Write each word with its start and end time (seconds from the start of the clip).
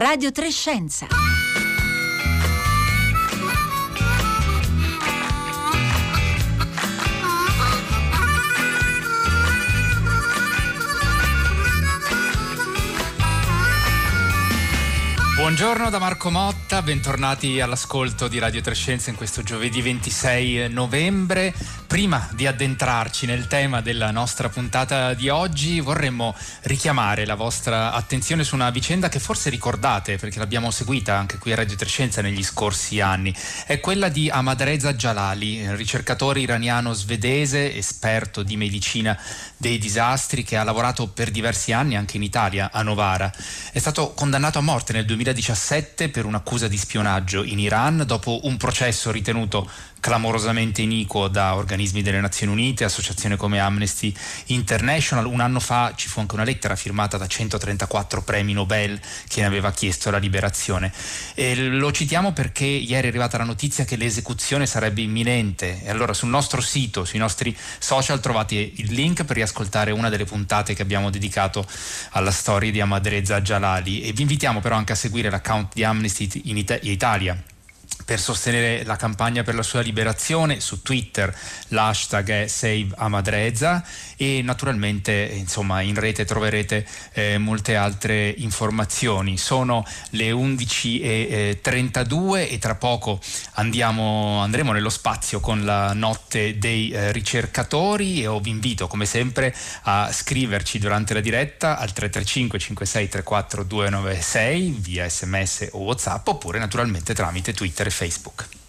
Radio 0.00 0.32
Trescenza. 0.32 1.39
Buongiorno 15.50 15.90
da 15.90 15.98
Marco 15.98 16.30
Motta, 16.30 16.80
bentornati 16.80 17.60
all'ascolto 17.60 18.28
di 18.28 18.38
Radio 18.38 18.60
Trescenza 18.60 19.10
in 19.10 19.16
questo 19.16 19.42
giovedì 19.42 19.82
26 19.82 20.72
novembre. 20.72 21.52
Prima 21.88 22.28
di 22.34 22.46
addentrarci 22.46 23.26
nel 23.26 23.48
tema 23.48 23.80
della 23.80 24.12
nostra 24.12 24.48
puntata 24.48 25.12
di 25.12 25.28
oggi 25.28 25.80
vorremmo 25.80 26.36
richiamare 26.62 27.26
la 27.26 27.34
vostra 27.34 27.92
attenzione 27.92 28.44
su 28.44 28.54
una 28.54 28.70
vicenda 28.70 29.08
che 29.08 29.18
forse 29.18 29.50
ricordate 29.50 30.18
perché 30.18 30.38
l'abbiamo 30.38 30.70
seguita 30.70 31.16
anche 31.16 31.38
qui 31.38 31.50
a 31.50 31.56
Radio 31.56 31.74
Trescenza 31.74 32.22
negli 32.22 32.44
scorsi 32.44 33.00
anni. 33.00 33.34
È 33.66 33.80
quella 33.80 34.08
di 34.08 34.30
Ahmadreza 34.30 34.94
Jalali, 34.94 35.74
ricercatore 35.74 36.38
iraniano-svedese, 36.38 37.74
esperto 37.74 38.44
di 38.44 38.56
medicina 38.56 39.20
dei 39.56 39.78
disastri 39.78 40.44
che 40.44 40.56
ha 40.56 40.62
lavorato 40.62 41.08
per 41.08 41.32
diversi 41.32 41.72
anni 41.72 41.96
anche 41.96 42.18
in 42.18 42.22
Italia, 42.22 42.70
a 42.72 42.82
Novara. 42.82 43.32
È 43.72 43.78
stato 43.80 44.12
condannato 44.12 44.60
a 44.60 44.62
morte 44.62 44.92
nel 44.92 45.04
2017 45.40 46.10
per 46.10 46.26
un'accusa 46.26 46.68
di 46.68 46.76
spionaggio 46.76 47.42
in 47.42 47.58
Iran 47.58 48.04
dopo 48.06 48.40
un 48.44 48.56
processo 48.56 49.10
ritenuto 49.10 49.68
clamorosamente 50.00 50.82
iniquo 50.82 51.28
da 51.28 51.54
organismi 51.54 52.02
delle 52.02 52.20
Nazioni 52.20 52.52
Unite, 52.52 52.84
associazioni 52.84 53.36
come 53.36 53.60
Amnesty 53.60 54.12
International. 54.46 55.26
Un 55.26 55.40
anno 55.40 55.60
fa 55.60 55.92
ci 55.94 56.08
fu 56.08 56.20
anche 56.20 56.34
una 56.34 56.44
lettera 56.44 56.74
firmata 56.74 57.18
da 57.18 57.26
134 57.26 58.22
premi 58.22 58.52
Nobel 58.52 58.98
che 59.28 59.40
ne 59.40 59.46
aveva 59.46 59.70
chiesto 59.72 60.10
la 60.10 60.18
liberazione. 60.18 60.92
E 61.34 61.54
lo 61.54 61.92
citiamo 61.92 62.32
perché 62.32 62.64
ieri 62.64 63.06
è 63.06 63.10
arrivata 63.10 63.38
la 63.38 63.44
notizia 63.44 63.84
che 63.84 63.96
l'esecuzione 63.96 64.66
sarebbe 64.66 65.02
imminente 65.02 65.82
e 65.82 65.90
allora 65.90 66.14
sul 66.14 66.30
nostro 66.30 66.60
sito, 66.60 67.04
sui 67.04 67.18
nostri 67.18 67.56
social 67.78 68.20
trovate 68.20 68.54
il 68.54 68.92
link 68.92 69.24
per 69.24 69.36
riascoltare 69.36 69.90
una 69.90 70.08
delle 70.08 70.24
puntate 70.24 70.74
che 70.74 70.82
abbiamo 70.82 71.10
dedicato 71.10 71.66
alla 72.10 72.30
storia 72.30 72.70
di 72.70 72.80
Amadreza 72.80 73.40
Jalali 73.40 74.02
e 74.02 74.12
vi 74.12 74.22
invitiamo 74.22 74.60
però 74.60 74.76
anche 74.76 74.92
a 74.92 74.96
seguire 74.96 75.30
l'account 75.30 75.74
di 75.74 75.84
Amnesty 75.84 76.28
in 76.44 76.56
Italia 76.56 77.36
per 78.04 78.18
sostenere 78.18 78.84
la 78.84 78.96
campagna 78.96 79.42
per 79.42 79.54
la 79.54 79.62
sua 79.62 79.80
liberazione. 79.80 80.60
Su 80.60 80.82
Twitter 80.82 81.34
l'hashtag 81.68 82.30
è 82.30 82.46
Save 82.46 82.88
Amadreza 82.96 83.84
e 84.22 84.42
naturalmente 84.42 85.30
insomma, 85.32 85.80
in 85.80 85.94
rete 85.94 86.26
troverete 86.26 86.86
eh, 87.14 87.38
molte 87.38 87.74
altre 87.74 88.28
informazioni. 88.28 89.38
Sono 89.38 89.82
le 90.10 90.30
11.32 90.30 92.36
e, 92.36 92.48
e 92.50 92.58
tra 92.58 92.74
poco 92.74 93.18
andiamo, 93.52 94.40
andremo 94.40 94.72
nello 94.72 94.90
spazio 94.90 95.40
con 95.40 95.64
la 95.64 95.94
notte 95.94 96.58
dei 96.58 96.90
eh, 96.90 97.12
ricercatori 97.12 98.22
e 98.22 98.40
vi 98.42 98.50
invito 98.50 98.88
come 98.88 99.06
sempre 99.06 99.56
a 99.84 100.12
scriverci 100.12 100.78
durante 100.78 101.14
la 101.14 101.20
diretta 101.20 101.78
al 101.78 101.90
335 101.90 102.58
5634 102.58 103.64
296 103.64 104.76
via 104.80 105.08
sms 105.08 105.68
o 105.72 105.78
whatsapp 105.78 106.28
oppure 106.28 106.58
naturalmente 106.58 107.14
tramite 107.14 107.54
Twitter 107.54 107.86
e 107.86 107.90
Facebook. 107.90 108.59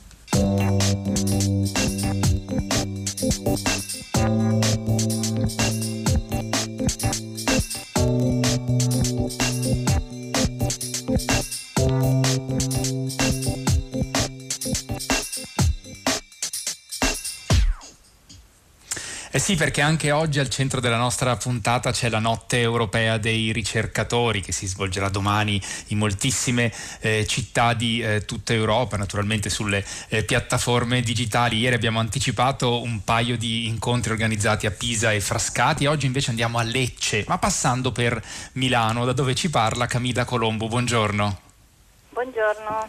Sì, 19.52 19.58
perché 19.58 19.82
anche 19.82 20.12
oggi 20.12 20.40
al 20.40 20.48
centro 20.48 20.80
della 20.80 20.96
nostra 20.96 21.36
puntata 21.36 21.92
c'è 21.92 22.08
la 22.08 22.20
notte 22.20 22.62
europea 22.62 23.18
dei 23.18 23.52
ricercatori 23.52 24.40
che 24.40 24.54
si 24.54 24.66
svolgerà 24.66 25.10
domani 25.10 25.62
in 25.88 25.98
moltissime 25.98 26.72
eh, 27.02 27.26
città 27.28 27.74
di 27.74 28.02
eh, 28.02 28.24
tutta 28.24 28.54
Europa, 28.54 28.96
naturalmente 28.96 29.50
sulle 29.50 29.84
eh, 30.08 30.24
piattaforme 30.24 31.02
digitali. 31.02 31.58
Ieri 31.58 31.76
abbiamo 31.76 32.00
anticipato 32.00 32.82
un 32.82 33.04
paio 33.04 33.38
di 33.38 33.68
incontri 33.68 34.14
organizzati 34.14 34.68
a 34.68 34.72
Pisa 34.72 35.12
e 35.12 35.20
Frascati, 35.20 35.86
oggi 35.86 36.06
invece 36.06 36.30
andiamo 36.30 36.58
a 36.58 36.64
Lecce, 36.64 37.26
ma 37.28 37.38
passando 37.38 37.92
per 37.92 38.24
Milano, 38.54 39.04
da 39.04 39.12
dove 39.12 39.36
ci 39.36 39.50
parla 39.50 39.86
Camilla 39.86 40.24
Colombo. 40.24 40.70
Buongiorno. 40.70 41.40
Buongiorno. 42.12 42.88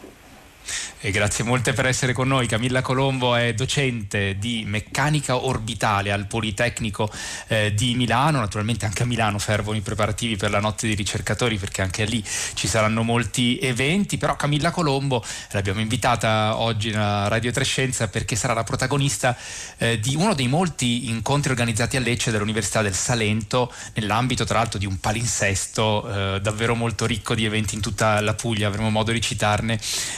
E 1.05 1.11
grazie 1.11 1.43
molte 1.43 1.73
per 1.73 1.85
essere 1.85 2.13
con 2.13 2.29
noi. 2.29 2.47
Camilla 2.47 2.81
Colombo 2.81 3.35
è 3.35 3.53
docente 3.53 4.37
di 4.39 4.63
meccanica 4.65 5.35
orbitale 5.35 6.13
al 6.13 6.27
Politecnico 6.27 7.11
eh, 7.47 7.73
di 7.73 7.93
Milano. 7.95 8.39
Naturalmente 8.39 8.85
anche 8.85 9.03
a 9.03 9.05
Milano 9.05 9.37
fervono 9.37 9.75
i 9.75 9.81
preparativi 9.81 10.37
per 10.37 10.49
la 10.49 10.61
notte 10.61 10.87
dei 10.87 10.95
ricercatori 10.95 11.57
perché 11.57 11.81
anche 11.81 12.05
lì 12.05 12.23
ci 12.53 12.69
saranno 12.69 13.03
molti 13.03 13.59
eventi. 13.59 14.17
Però 14.17 14.37
Camilla 14.37 14.71
Colombo 14.71 15.21
l'abbiamo 15.51 15.81
invitata 15.81 16.57
oggi 16.59 16.93
a 16.93 17.27
Radio 17.27 17.51
Trescenza 17.51 18.07
perché 18.07 18.37
sarà 18.37 18.53
la 18.53 18.63
protagonista 18.63 19.35
eh, 19.79 19.99
di 19.99 20.15
uno 20.15 20.33
dei 20.33 20.47
molti 20.47 21.09
incontri 21.09 21.51
organizzati 21.51 21.97
a 21.97 21.99
Lecce 21.99 22.31
dall'Università 22.31 22.81
del 22.81 22.95
Salento 22.95 23.69
nell'ambito 23.95 24.45
tra 24.45 24.59
l'altro 24.59 24.79
di 24.79 24.85
un 24.85 24.97
palinsesto 25.01 26.35
eh, 26.35 26.39
davvero 26.39 26.75
molto 26.75 27.05
ricco 27.05 27.35
di 27.35 27.43
eventi 27.43 27.75
in 27.75 27.81
tutta 27.81 28.21
la 28.21 28.35
Puglia. 28.35 28.69
Avremo 28.69 28.89
modo 28.89 29.11
di 29.11 29.19
citarne 29.19 29.77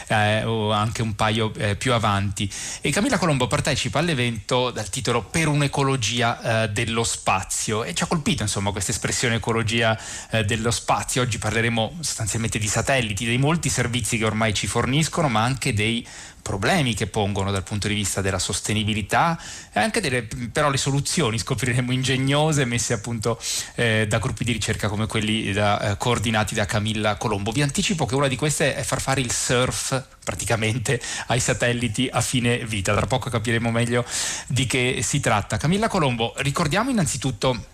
eh, 0.09 0.73
anche 0.77 1.01
un 1.01 1.15
paio 1.15 1.53
eh, 1.55 1.75
più 1.75 1.93
avanti. 1.93 2.49
E 2.81 2.91
Camilla 2.91 3.17
Colombo 3.17 3.47
partecipa 3.47 3.99
all'evento 3.99 4.71
dal 4.71 4.89
titolo 4.89 5.23
Per 5.23 5.47
un'ecologia 5.47 6.63
eh, 6.63 6.69
dello 6.69 7.03
spazio 7.03 7.83
e 7.83 7.93
ci 7.93 8.03
ha 8.03 8.07
colpito 8.07 8.43
insomma 8.43 8.71
questa 8.71 8.91
espressione 8.91 9.35
ecologia 9.35 9.97
eh, 10.29 10.43
dello 10.45 10.71
spazio. 10.71 11.21
Oggi 11.21 11.37
parleremo 11.37 11.97
sostanzialmente 11.99 12.59
di 12.59 12.67
satelliti, 12.67 13.25
dei 13.25 13.37
molti 13.37 13.69
servizi 13.69 14.17
che 14.17 14.25
ormai 14.25 14.53
ci 14.53 14.67
forniscono, 14.67 15.29
ma 15.29 15.43
anche 15.43 15.73
dei 15.73 16.05
problemi 16.45 16.93
che 16.93 17.07
pongono 17.07 17.49
dal 17.49 17.63
punto 17.63 17.87
di 17.87 17.95
vista 17.95 18.21
della 18.21 18.37
sostenibilità 18.37 19.35
e 19.73 19.79
anche 19.79 19.99
delle 19.99 20.27
però 20.51 20.69
le 20.69 20.77
soluzioni 20.77 21.39
scopriremo 21.39 21.91
ingegnose 21.91 22.65
messe 22.65 22.93
appunto 22.93 23.39
eh, 23.73 24.05
da 24.07 24.19
gruppi 24.19 24.43
di 24.43 24.51
ricerca 24.51 24.87
come 24.87 25.07
quelli 25.07 25.51
da, 25.51 25.79
eh, 25.79 25.97
coordinati 25.97 26.53
da 26.53 26.65
Camilla 26.65 27.15
Colombo. 27.15 27.51
Vi 27.51 27.63
anticipo 27.63 28.05
che 28.05 28.13
una 28.13 28.27
di 28.27 28.35
queste 28.35 28.75
è 28.75 28.83
far 28.83 29.01
fare 29.01 29.21
il 29.21 29.31
surf 29.31 30.03
praticamente 30.23 31.01
ai 31.27 31.39
satelliti 31.39 32.07
a 32.11 32.21
fine 32.21 32.63
vita. 32.63 32.93
Tra 32.93 33.07
poco 33.07 33.31
capiremo 33.31 33.71
meglio 33.71 34.05
di 34.45 34.67
che 34.67 34.99
si 35.01 35.19
tratta. 35.19 35.57
Camilla 35.57 35.87
Colombo, 35.87 36.33
ricordiamo 36.37 36.91
innanzitutto 36.91 37.73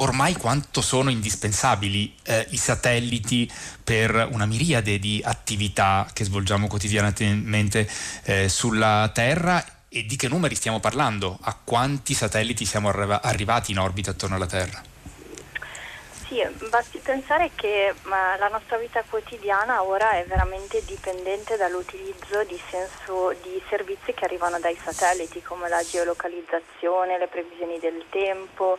ormai 0.00 0.34
quanto 0.34 0.80
sono 0.80 1.10
indispensabili 1.10 2.14
eh, 2.24 2.46
i 2.50 2.56
satelliti 2.56 3.50
per 3.82 4.28
una 4.32 4.46
miriade 4.46 4.98
di 4.98 5.20
attività 5.24 6.08
che 6.12 6.24
svolgiamo 6.24 6.66
quotidianamente 6.66 7.88
eh, 8.24 8.48
sulla 8.48 9.10
Terra 9.12 9.64
e 9.88 10.04
di 10.04 10.16
che 10.16 10.28
numeri 10.28 10.54
stiamo 10.54 10.80
parlando? 10.80 11.38
A 11.42 11.56
quanti 11.62 12.14
satelliti 12.14 12.64
siamo 12.64 12.88
arri- 12.88 13.18
arrivati 13.22 13.72
in 13.72 13.78
orbita 13.78 14.10
attorno 14.10 14.36
alla 14.36 14.46
Terra? 14.46 14.82
Sì, 16.28 16.46
basti 16.68 17.00
pensare 17.02 17.50
che 17.56 17.92
la 18.04 18.46
nostra 18.46 18.76
vita 18.76 19.02
quotidiana 19.02 19.82
ora 19.82 20.12
è 20.12 20.24
veramente 20.26 20.80
dipendente 20.84 21.56
dall'utilizzo 21.56 22.44
di, 22.44 22.56
senso, 22.70 23.34
di 23.42 23.60
servizi 23.68 24.14
che 24.14 24.26
arrivano 24.26 24.60
dai 24.60 24.78
satelliti 24.80 25.42
come 25.42 25.68
la 25.68 25.82
geolocalizzazione, 25.82 27.18
le 27.18 27.26
previsioni 27.26 27.80
del 27.80 28.04
tempo, 28.10 28.78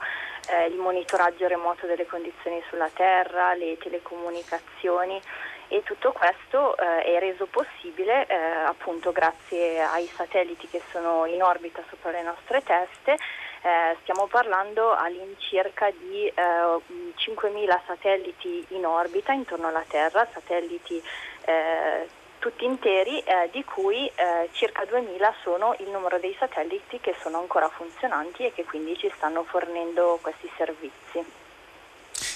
eh, 0.51 0.67
il 0.67 0.75
monitoraggio 0.75 1.47
remoto 1.47 1.87
delle 1.87 2.05
condizioni 2.05 2.61
sulla 2.69 2.89
Terra, 2.93 3.53
le 3.53 3.77
telecomunicazioni 3.77 5.19
e 5.67 5.83
tutto 5.83 6.11
questo 6.11 6.75
eh, 6.77 7.03
è 7.03 7.19
reso 7.19 7.45
possibile 7.45 8.27
eh, 8.27 8.35
appunto 8.35 9.13
grazie 9.13 9.81
ai 9.81 10.05
satelliti 10.07 10.67
che 10.67 10.81
sono 10.91 11.25
in 11.25 11.41
orbita 11.41 11.81
sopra 11.89 12.11
le 12.11 12.23
nostre 12.23 12.61
teste. 12.61 13.13
Eh, 13.13 13.95
stiamo 14.01 14.27
parlando 14.27 14.91
all'incirca 14.91 15.89
di 15.91 16.25
eh, 16.25 16.33
5.000 16.35 17.79
satelliti 17.85 18.65
in 18.69 18.85
orbita 18.85 19.31
intorno 19.31 19.67
alla 19.67 19.85
Terra, 19.87 20.27
satelliti 20.33 21.01
eh, 21.45 22.07
tutti 22.41 22.65
interi, 22.65 23.19
eh, 23.19 23.49
di 23.51 23.63
cui 23.63 24.07
eh, 24.07 24.49
circa 24.51 24.83
2000 24.85 25.33
sono 25.43 25.75
il 25.77 25.89
numero 25.89 26.17
dei 26.17 26.35
satelliti 26.39 26.99
che 26.99 27.15
sono 27.21 27.37
ancora 27.37 27.69
funzionanti 27.69 28.47
e 28.47 28.51
che 28.51 28.65
quindi 28.65 28.97
ci 28.97 29.11
stanno 29.15 29.43
fornendo 29.43 30.17
questi 30.23 30.49
servizi. 30.57 31.40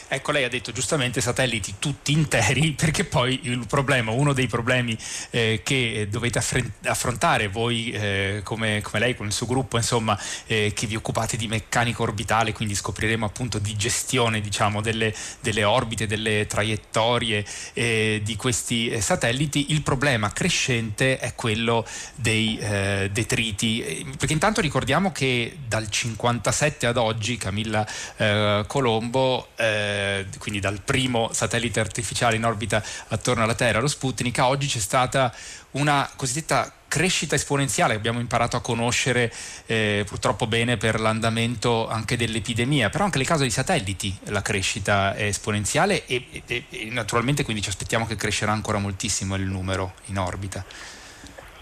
Ecco, 0.07 0.31
lei 0.31 0.43
ha 0.43 0.49
detto 0.49 0.71
giustamente 0.71 1.19
satelliti 1.19 1.75
tutti 1.79 2.11
interi, 2.11 2.73
perché 2.77 3.05
poi 3.05 3.39
il 3.43 3.65
problema, 3.65 4.11
uno 4.11 4.33
dei 4.33 4.45
problemi 4.45 4.95
eh, 5.31 5.61
che 5.63 6.07
dovete 6.11 6.39
affrontare 6.83 7.47
voi 7.47 7.89
eh, 7.89 8.41
come, 8.43 8.81
come, 8.81 8.99
lei, 8.99 9.15
con 9.15 9.25
il 9.25 9.33
suo 9.33 9.47
gruppo, 9.47 9.77
insomma, 9.77 10.17
eh, 10.45 10.73
che 10.75 10.85
vi 10.85 10.95
occupate 10.95 11.37
di 11.37 11.47
meccanica 11.47 12.03
orbitale, 12.03 12.53
quindi 12.53 12.75
scopriremo 12.75 13.25
appunto 13.25 13.57
di 13.57 13.75
gestione 13.75 14.41
diciamo, 14.41 14.79
delle, 14.81 15.13
delle 15.39 15.63
orbite, 15.63 16.05
delle 16.05 16.45
traiettorie 16.45 17.43
eh, 17.73 18.21
di 18.23 18.35
questi 18.35 18.89
eh, 18.89 19.01
satelliti, 19.01 19.71
il 19.71 19.81
problema 19.81 20.31
crescente 20.31 21.17
è 21.17 21.33
quello 21.33 21.83
dei 22.13 22.59
eh, 22.59 23.09
detriti, 23.11 24.13
perché 24.17 24.33
intanto 24.33 24.61
ricordiamo 24.61 25.11
che 25.11 25.57
dal 25.67 25.89
57 25.89 26.85
ad 26.85 26.97
oggi 26.97 27.37
Camilla 27.37 27.85
Colombo 28.67 29.49
eh, 29.95 30.25
quindi 30.37 30.59
dal 30.59 30.81
primo 30.81 31.29
satellite 31.31 31.79
artificiale 31.79 32.35
in 32.35 32.45
orbita 32.45 32.83
attorno 33.09 33.43
alla 33.43 33.55
Terra, 33.55 33.79
lo 33.79 33.87
Sputnik, 33.87 34.37
a 34.39 34.47
oggi 34.47 34.67
c'è 34.67 34.79
stata 34.79 35.33
una 35.71 36.09
cosiddetta 36.15 36.71
crescita 36.87 37.35
esponenziale 37.35 37.93
abbiamo 37.93 38.21
imparato 38.21 38.55
a 38.55 38.61
conoscere 38.61 39.29
eh, 39.65 40.05
purtroppo 40.07 40.47
bene 40.47 40.77
per 40.77 41.01
l'andamento 41.01 41.89
anche 41.89 42.15
dell'epidemia, 42.15 42.89
però 42.89 43.03
anche 43.03 43.17
nel 43.17 43.27
caso 43.27 43.41
dei 43.41 43.49
satelliti 43.49 44.17
la 44.25 44.41
crescita 44.41 45.13
è 45.13 45.23
esponenziale 45.23 46.05
e, 46.05 46.25
e, 46.45 46.63
e 46.69 46.85
naturalmente 46.91 47.43
quindi 47.43 47.61
ci 47.61 47.67
aspettiamo 47.67 48.05
che 48.05 48.15
crescerà 48.15 48.53
ancora 48.53 48.77
moltissimo 48.77 49.35
il 49.35 49.43
numero 49.43 49.95
in 50.05 50.19
orbita. 50.19 50.63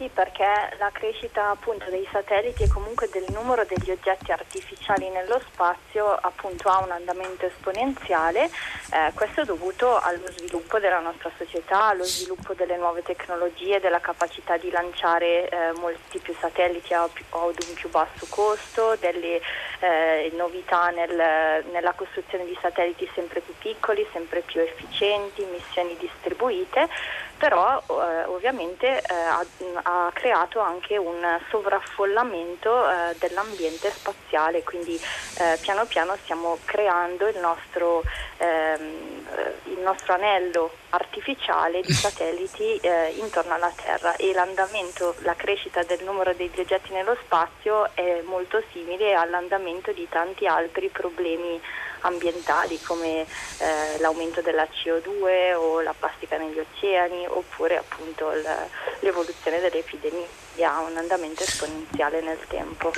Sì, 0.03 0.09
perché 0.13 0.45
la 0.79 0.89
crescita 0.91 1.51
appunto 1.51 1.89
dei 1.89 2.05
satelliti 2.11 2.63
e 2.63 2.67
comunque 2.67 3.07
del 3.09 3.23
numero 3.29 3.63
degli 3.63 3.89
oggetti 3.89 4.33
artificiali 4.33 5.07
nello 5.07 5.39
spazio 5.47 6.13
appunto 6.13 6.67
ha 6.67 6.79
un 6.79 6.91
andamento 6.91 7.45
esponenziale, 7.45 8.49
eh, 8.91 9.13
questo 9.13 9.41
è 9.41 9.45
dovuto 9.45 9.97
allo 10.01 10.29
sviluppo 10.29 10.77
della 10.79 10.99
nostra 10.99 11.31
società, 11.37 11.85
allo 11.85 12.03
sviluppo 12.03 12.53
delle 12.53 12.75
nuove 12.75 13.01
tecnologie, 13.01 13.79
della 13.79 14.01
capacità 14.01 14.57
di 14.57 14.69
lanciare 14.71 15.47
eh, 15.47 15.71
molti 15.79 16.19
più 16.19 16.35
satelliti 16.37 16.93
ad 16.93 17.09
un 17.31 17.73
più 17.73 17.89
basso 17.89 18.25
costo, 18.27 18.97
delle 18.99 19.39
eh, 19.79 20.33
novità 20.35 20.89
nel, 20.89 21.63
nella 21.71 21.93
costruzione 21.93 22.43
di 22.43 22.57
satelliti 22.61 23.09
sempre 23.15 23.39
più 23.39 23.53
piccoli, 23.57 24.05
sempre 24.11 24.41
più 24.41 24.59
efficienti, 24.59 25.45
missioni 25.45 25.95
distribuite 25.95 26.89
però 27.37 27.81
eh, 27.87 28.23
ovviamente 28.25 29.01
eh, 29.01 29.13
ha, 29.13 29.45
ha, 29.83 30.11
creato 30.13 30.59
anche 30.59 30.97
un 30.97 31.39
sovraffollamento 31.49 32.89
eh, 32.89 33.15
dell'ambiente 33.19 33.91
spaziale, 33.91 34.63
quindi 34.63 34.99
eh, 35.39 35.57
piano 35.61 35.85
piano 35.85 36.15
stiamo 36.23 36.57
creando 36.65 37.27
il 37.27 37.37
nostro, 37.37 38.03
ehm, 38.37 39.27
il 39.65 39.79
nostro 39.79 40.13
anello 40.13 40.71
artificiale 40.89 41.81
di 41.81 41.91
satelliti 41.93 42.77
eh, 42.77 43.09
intorno 43.17 43.53
alla 43.53 43.71
Terra. 43.75 44.15
E 44.15 44.33
l'andamento, 44.33 45.15
la 45.19 45.35
crescita 45.35 45.83
del 45.83 46.03
numero 46.03 46.33
degli 46.33 46.59
oggetti 46.59 46.93
nello 46.93 47.17
spazio 47.23 47.89
è 47.93 48.21
molto 48.25 48.63
simile 48.71 49.13
all'andamento 49.13 49.91
di 49.91 50.07
tanti 50.09 50.45
altri 50.45 50.89
problemi 50.89 51.61
ambientali 52.03 52.79
come 52.81 53.21
eh, 53.21 53.97
l'aumento 53.99 54.41
della 54.41 54.67
CO2 54.71 55.53
o 55.55 55.81
la 55.81 55.93
plastica 55.97 56.37
negli 56.37 56.59
oceani 56.59 57.25
oppure 57.27 57.77
appunto 57.77 58.31
l'evoluzione 58.99 59.59
delle 59.59 59.79
epidemie 59.79 60.27
ha 60.61 60.79
un 60.79 60.97
andamento 60.97 61.43
esponenziale 61.43 62.21
nel 62.21 62.39
tempo. 62.47 62.91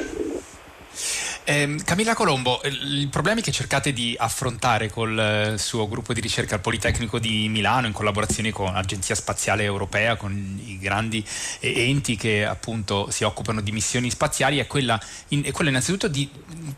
Eh, 1.48 1.76
Camilla 1.86 2.16
Colombo, 2.16 2.60
i 2.64 3.06
problemi 3.06 3.42
che 3.42 3.52
cercate 3.52 3.94
di 3.94 4.16
affrontare 4.18 4.90
col 4.90 5.20
eh, 5.54 5.58
suo 5.60 5.88
gruppo 5.88 6.12
di 6.12 6.20
ricerca 6.20 6.56
al 6.56 6.62
Politecnico 6.62 7.20
di 7.20 7.48
Milano 7.50 7.86
in 7.86 7.94
collaborazione 7.94 8.52
con 8.52 8.74
l'Agenzia 8.74 9.14
Spaziale 9.14 9.62
Europea, 9.62 10.16
con 10.16 10.60
i 10.66 10.80
grandi 10.80 11.24
eh, 11.60 11.88
enti 11.88 12.16
che 12.16 12.44
appunto 12.44 13.12
si 13.12 13.24
occupano 13.26 13.62
di 13.62 13.72
missioni 13.72 14.10
spaziali, 14.10 14.58
è 14.58 14.66
quella, 14.66 15.00
in, 15.30 15.44
è 15.44 15.52
quella 15.52 15.70
innanzitutto 15.70 16.08
di 16.08 16.28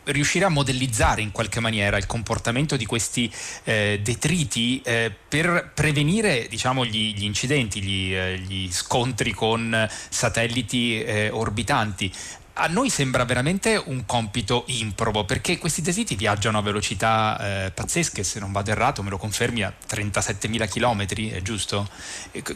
riuscire 0.04 0.44
a 0.44 0.50
modellizzare 0.50 1.22
in 1.22 1.31
qualche 1.31 1.62
maniera 1.62 1.96
il 1.96 2.06
comportamento 2.06 2.75
di 2.75 2.86
questi 2.86 3.31
eh, 3.63 4.02
detriti 4.04 4.81
eh, 4.84 5.16
per 5.30 5.72
prevenire 5.74 6.46
diciamo, 6.50 6.84
gli, 6.84 7.16
gli 7.16 7.24
incidenti, 7.24 7.81
gli, 7.81 8.13
eh, 8.13 8.38
gli, 8.40 8.70
scontri 8.70 9.31
con 9.31 9.88
satelliti 10.10 11.06
orbitanti 11.31 12.12
a 12.57 12.68
noi 12.68 12.89
sembra 12.89 13.24
veramente 13.24 13.81
un 13.86 14.06
compito 14.06 14.63
improbo 14.68 15.24
perché 15.24 15.57
questi 15.57 15.81
detriti 15.81 16.15
viaggiano 16.15 16.57
a 16.57 16.62
velocità 16.62 17.38
eh, 17.65 17.71
pazzesche, 17.71 18.24
se 18.24 18.39
non 18.39 18.51
vado 18.51 18.71
errato 18.71 19.04
me 19.04 19.09
lo 19.09 19.18
confermi 19.18 19.63
a 19.63 19.71
37.000 19.88 20.68
km, 20.68 21.33
è 21.33 21.42
giusto? 21.42 21.88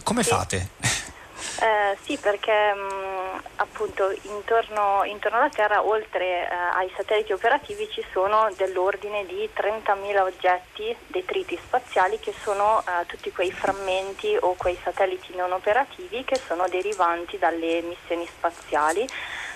come 0.04 0.24
fate? 0.24 0.70
Eh, 1.60 1.98
sì, 2.04 2.18
perché 2.18 2.74
mh, 2.74 2.80
mm, 2.80 3.40
appunto 3.58 4.12
intorno, 4.24 5.04
intorno, 5.04 5.38
alla 5.38 5.50
Terra, 5.50 5.84
oltre 5.84 6.50
eh, 6.50 6.54
ai 6.54 6.92
satelliti 6.96 7.34
operativi, 7.34 7.88
ci 7.92 8.04
sono 8.12 8.50
dell'ordine 8.58 9.26
di 9.26 9.50
30.000 9.56 10.22
oggetti, 10.22 10.96
detriti 11.08 11.60
spaziali, 11.62 12.20
che 12.20 12.34
sono 12.42 12.82
eh, 12.82 13.06
tutti 13.06 13.32
quei 13.32 13.52
frammenti 13.52 14.36
o 14.40 14.56
quei 14.56 14.78
satelliti 14.84 15.36
non 15.36 15.52
operativi 15.52 16.24
che 16.24 16.40
sono 16.48 16.68
derivanti 16.68 17.38
dalle 17.38 17.82
missioni 17.82 18.26
spaziali 18.28 19.08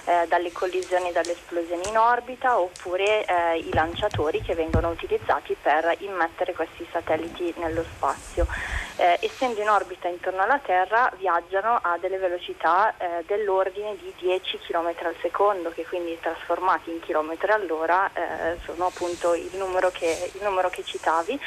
eh, 0.05 0.25
dalle 0.27 0.51
collisioni 0.51 1.09
e 1.09 1.11
dalle 1.11 1.31
esplosioni 1.31 1.87
in 1.87 1.97
orbita 1.97 2.59
oppure 2.59 3.25
eh, 3.25 3.57
i 3.57 3.73
lanciatori 3.73 4.41
che 4.41 4.55
vengono 4.55 4.89
utilizzati 4.89 5.55
per 5.61 5.95
immettere 5.99 6.53
questi 6.53 6.87
satelliti 6.91 7.53
nello 7.57 7.83
spazio. 7.83 8.47
Eh, 8.97 9.17
essendo 9.21 9.61
in 9.61 9.69
orbita 9.69 10.07
intorno 10.07 10.41
alla 10.41 10.59
Terra 10.59 11.11
viaggiano 11.17 11.79
a 11.81 11.97
delle 11.99 12.17
velocità 12.17 12.95
eh, 12.97 13.23
dell'ordine 13.27 13.97
di 13.97 14.13
10 14.17 14.59
km 14.59 14.93
al 15.03 15.15
secondo 15.21 15.69
che 15.71 15.85
quindi 15.85 16.17
trasformati 16.19 16.91
in 16.91 17.01
chilometri 17.01 17.51
all'ora 17.51 18.09
eh, 18.13 18.57
sono 18.63 18.85
appunto 18.85 19.33
il 19.33 19.51
numero 19.55 19.89
che, 19.91 20.31
il 20.33 20.43
numero 20.43 20.69
che 20.69 20.83
citavi 20.83 21.39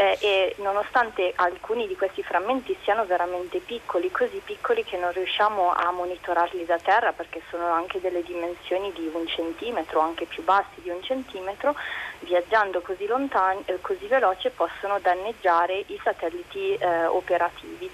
eh, 0.00 0.16
e 0.18 0.54
nonostante 0.60 1.34
alcuni 1.34 1.86
di 1.86 1.94
questi 1.94 2.22
frammenti 2.22 2.74
siano 2.84 3.04
veramente 3.04 3.58
piccoli, 3.58 4.10
così 4.10 4.40
piccoli 4.42 4.82
che 4.82 4.96
non 4.96 5.12
riusciamo 5.12 5.74
a 5.74 5.90
monitorarli 5.90 6.64
da 6.64 6.78
terra 6.78 7.12
perché 7.12 7.42
sono 7.50 7.66
anche 7.66 8.00
delle 8.00 8.22
dimensioni 8.22 8.90
di 8.92 9.10
un 9.12 9.26
centimetro, 9.26 10.00
anche 10.00 10.24
più 10.24 10.42
bassi 10.42 10.80
di 10.80 10.88
un 10.88 11.02
centimetro, 11.02 11.74
viaggiando 12.20 12.80
così, 12.80 13.06
lontani, 13.06 13.60
eh, 13.66 13.78
così 13.82 14.06
veloce 14.06 14.48
possono 14.48 14.98
danneggiare 15.00 15.84
i 15.88 16.00
satelliti 16.02 16.76
eh, 16.76 17.04
operativi. 17.04 17.90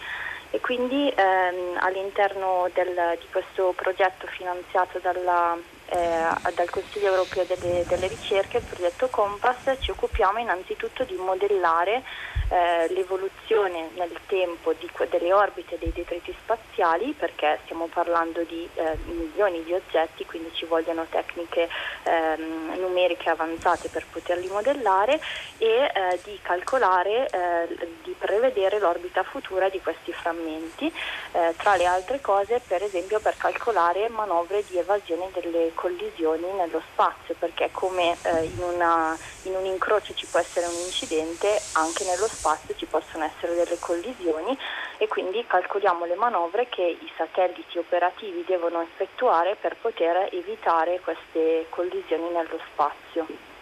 E 0.51 0.61
quindi 0.61 1.13
ehm, 1.13 1.79
all'interno 1.81 2.71
del, 2.73 3.19
di 3.19 3.27
questo 3.33 3.75
progetto 3.77 4.29
finanziato 4.29 5.01
dalla, 5.01 5.59
eh, 5.89 6.53
dal 6.55 6.71
Consiglio 6.71 7.11
europeo 7.11 7.45
delle, 7.45 7.85
delle, 7.87 8.09
ricerche, 8.09 8.59
il 8.59 8.65
progetto 8.65 9.09
Compass, 9.09 9.77
ci 9.81 9.91
occupiamo 9.91 10.39
innanzitutto 10.39 11.05
di 11.05 11.15
modellare 11.15 12.03
eh, 12.49 12.93
l'evoluzione 12.93 13.91
nel 13.97 14.17
tempo 14.27 14.73
di, 14.75 14.89
delle 15.11 15.33
orbite 15.33 15.79
dei 15.79 15.93
detriti 15.93 16.35
spaziali 16.43 17.13
perché 17.13 17.59
stiamo 17.65 17.87
parlando 17.87 18.43
di 18.43 18.69
eh, 18.75 18.97
milioni 19.07 19.65
di 19.65 19.73
oggetti, 19.73 20.25
quindi 20.25 20.51
ci 20.55 20.65
vogliono 20.65 21.07
tecniche 21.09 21.69
ehm, 22.05 22.79
numeriche 22.79 23.31
avanzate 23.31 23.89
per 23.89 24.07
poterli 24.11 24.49
modellare 24.49 25.21
e 25.59 25.67
eh, 25.67 26.21
di 26.25 26.39
calcolare, 26.43 27.29
eh, 27.29 27.89
di 28.03 28.15
prevedere 28.17 28.79
l'orbita 28.79 29.23
futura 29.23 29.69
di 29.69 29.81
questi 29.81 30.13
frammenti, 30.13 30.93
eh, 31.33 31.55
tra 31.57 31.77
le 31.77 31.87
altre 31.87 32.21
cose 32.21 32.61
per 32.67 32.83
esempio 32.83 33.19
per 33.21 33.37
calcolare 33.37 34.09
manovre 34.09 34.65
di 34.69 34.79
evasione 34.79 35.31
delle 35.33 35.73
collisioni 35.77 36.51
nello 36.55 36.83
spazio 36.93 37.37
perché 37.39 37.71
come 37.71 38.17
eh, 38.23 38.45
in, 38.45 38.61
una, 38.61 39.17
in 39.43 39.55
un 39.55 39.65
incrocio 39.65 40.15
ci 40.15 40.27
può 40.27 40.41
essere 40.41 40.67
un 40.67 40.81
incidente 40.87 41.63
anche 41.73 42.03
nello 42.03 42.29
spazio 42.29 42.75
ci 42.75 42.87
possono 42.87 43.25
essere 43.25 43.55
delle 43.55 43.79
collisioni 43.79 44.59
e 44.99 45.07
quindi 45.07 45.47
calcoliamo 45.47 46.05
le 46.07 46.17
manovre 46.17 46.69
che 46.69 46.83
i 46.83 47.13
satelliti 47.17 47.79
operativi 47.79 48.43
devono 48.45 48.81
effettuare 48.81 49.55
per 49.55 49.77
poter 49.77 50.29
evitare 50.33 50.99
queste 51.01 51.67
collisioni 51.71 52.29
nello 52.31 52.59
spazio. 52.73 53.56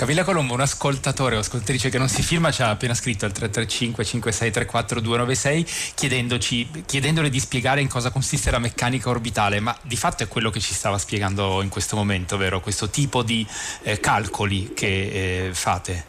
Camilla 0.00 0.24
Colombo, 0.24 0.54
un 0.54 0.62
ascoltatore 0.62 1.36
o 1.36 1.40
ascoltatrice 1.40 1.90
che 1.90 1.98
non 1.98 2.08
si 2.08 2.22
firma, 2.22 2.50
ci 2.50 2.62
ha 2.62 2.70
appena 2.70 2.94
scritto 2.94 3.26
al 3.26 3.32
335 3.32 4.02
5634 4.02 4.98
296 4.98 5.92
chiedendoci, 5.94 6.84
chiedendole 6.86 7.28
di 7.28 7.38
spiegare 7.38 7.82
in 7.82 7.88
cosa 7.90 8.10
consiste 8.10 8.50
la 8.50 8.58
meccanica 8.58 9.10
orbitale, 9.10 9.60
ma 9.60 9.76
di 9.82 9.96
fatto 9.96 10.22
è 10.22 10.28
quello 10.28 10.48
che 10.48 10.58
ci 10.58 10.72
stava 10.72 10.96
spiegando 10.96 11.60
in 11.60 11.68
questo 11.68 11.96
momento, 11.96 12.38
vero? 12.38 12.60
Questo 12.60 12.88
tipo 12.88 13.22
di 13.22 13.46
eh, 13.82 14.00
calcoli 14.00 14.72
che 14.72 15.48
eh, 15.48 15.50
fate. 15.52 16.06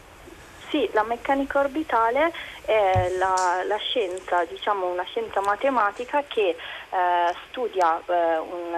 Sì, 0.70 0.88
la 0.94 1.02
meccanica 1.02 1.58
orbitale 1.58 2.32
è 2.64 3.10
la, 3.18 3.62
la 3.64 3.76
scienza, 3.76 4.44
diciamo 4.44 4.86
una 4.86 5.04
scienza 5.04 5.40
matematica 5.40 6.22
che 6.26 6.56
eh, 6.92 7.34
studia 7.48 8.00
eh, 8.06 8.38
un, 8.38 8.74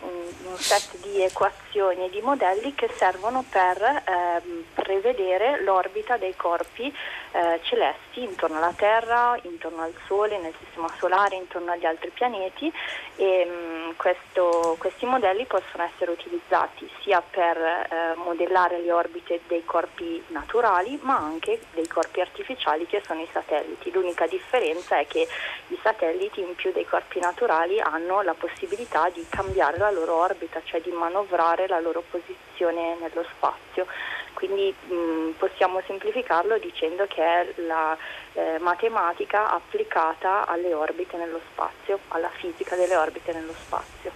un, 0.00 0.22
un, 0.44 0.56
set 0.56 0.96
di 1.02 1.22
equazioni 1.22 2.06
e 2.06 2.10
di 2.10 2.20
modelli 2.20 2.74
che 2.74 2.88
servono 2.96 3.44
per 3.48 3.82
eh, 3.82 4.42
prevedere 4.74 5.62
l'orbita 5.62 6.16
dei 6.16 6.34
corpi 6.36 6.94
eh, 7.32 7.60
celesti 7.62 8.22
intorno 8.22 8.56
alla 8.58 8.72
Terra, 8.74 9.38
intorno 9.42 9.82
al 9.82 9.94
Sole, 10.06 10.38
nel 10.38 10.54
Sistema 10.64 10.88
Solare, 10.98 11.36
intorno 11.36 11.72
agli 11.72 11.84
altri 11.84 12.10
pianeti 12.10 12.72
e 13.16 13.44
mh, 13.44 13.88
mm, 13.88 13.90
questo, 13.96 14.76
questi 14.78 15.04
modelli 15.04 15.44
possono 15.44 15.82
essere 15.82 16.12
utilizzati 16.12 16.88
sia 17.02 17.20
per 17.20 17.56
eh, 17.56 18.14
modellare 18.16 18.80
le 18.80 18.92
orbite 18.92 19.40
dei 19.46 19.64
corpi 19.64 20.22
naturali 20.28 20.98
ma 21.02 21.16
anche 21.16 21.60
dei 21.72 21.86
corpi 21.86 22.20
artificiali 22.20 22.86
che 22.86 23.02
sono 23.04 23.17
i 23.22 23.28
satelliti. 23.32 23.90
L'unica 23.90 24.26
differenza 24.26 24.98
è 24.98 25.06
che 25.06 25.26
i 25.68 25.78
satelliti 25.82 26.40
in 26.40 26.54
più 26.54 26.72
dei 26.72 26.86
corpi 26.86 27.20
naturali 27.20 27.80
hanno 27.80 28.22
la 28.22 28.34
possibilità 28.34 29.08
di 29.10 29.24
cambiare 29.28 29.78
la 29.78 29.90
loro 29.90 30.14
orbita, 30.14 30.60
cioè 30.64 30.80
di 30.80 30.90
manovrare 30.90 31.66
la 31.66 31.80
loro 31.80 32.02
posizione 32.08 32.96
nello 33.00 33.24
spazio. 33.36 33.86
Quindi 34.34 34.72
mh, 34.72 35.30
possiamo 35.36 35.82
semplificarlo 35.86 36.58
dicendo 36.58 37.06
che 37.08 37.22
è 37.22 37.52
la 37.66 37.96
eh, 38.34 38.58
matematica 38.60 39.50
applicata 39.50 40.46
alle 40.46 40.72
orbite 40.72 41.16
nello 41.16 41.40
spazio, 41.50 41.98
alla 42.08 42.30
fisica 42.30 42.76
delle 42.76 42.94
orbite 42.94 43.32
nello 43.32 43.54
spazio. 43.58 44.12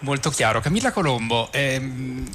Molto 0.00 0.30
chiaro. 0.30 0.60
Camilla 0.60 0.92
Colombo, 0.92 1.48
ehm, 1.52 2.28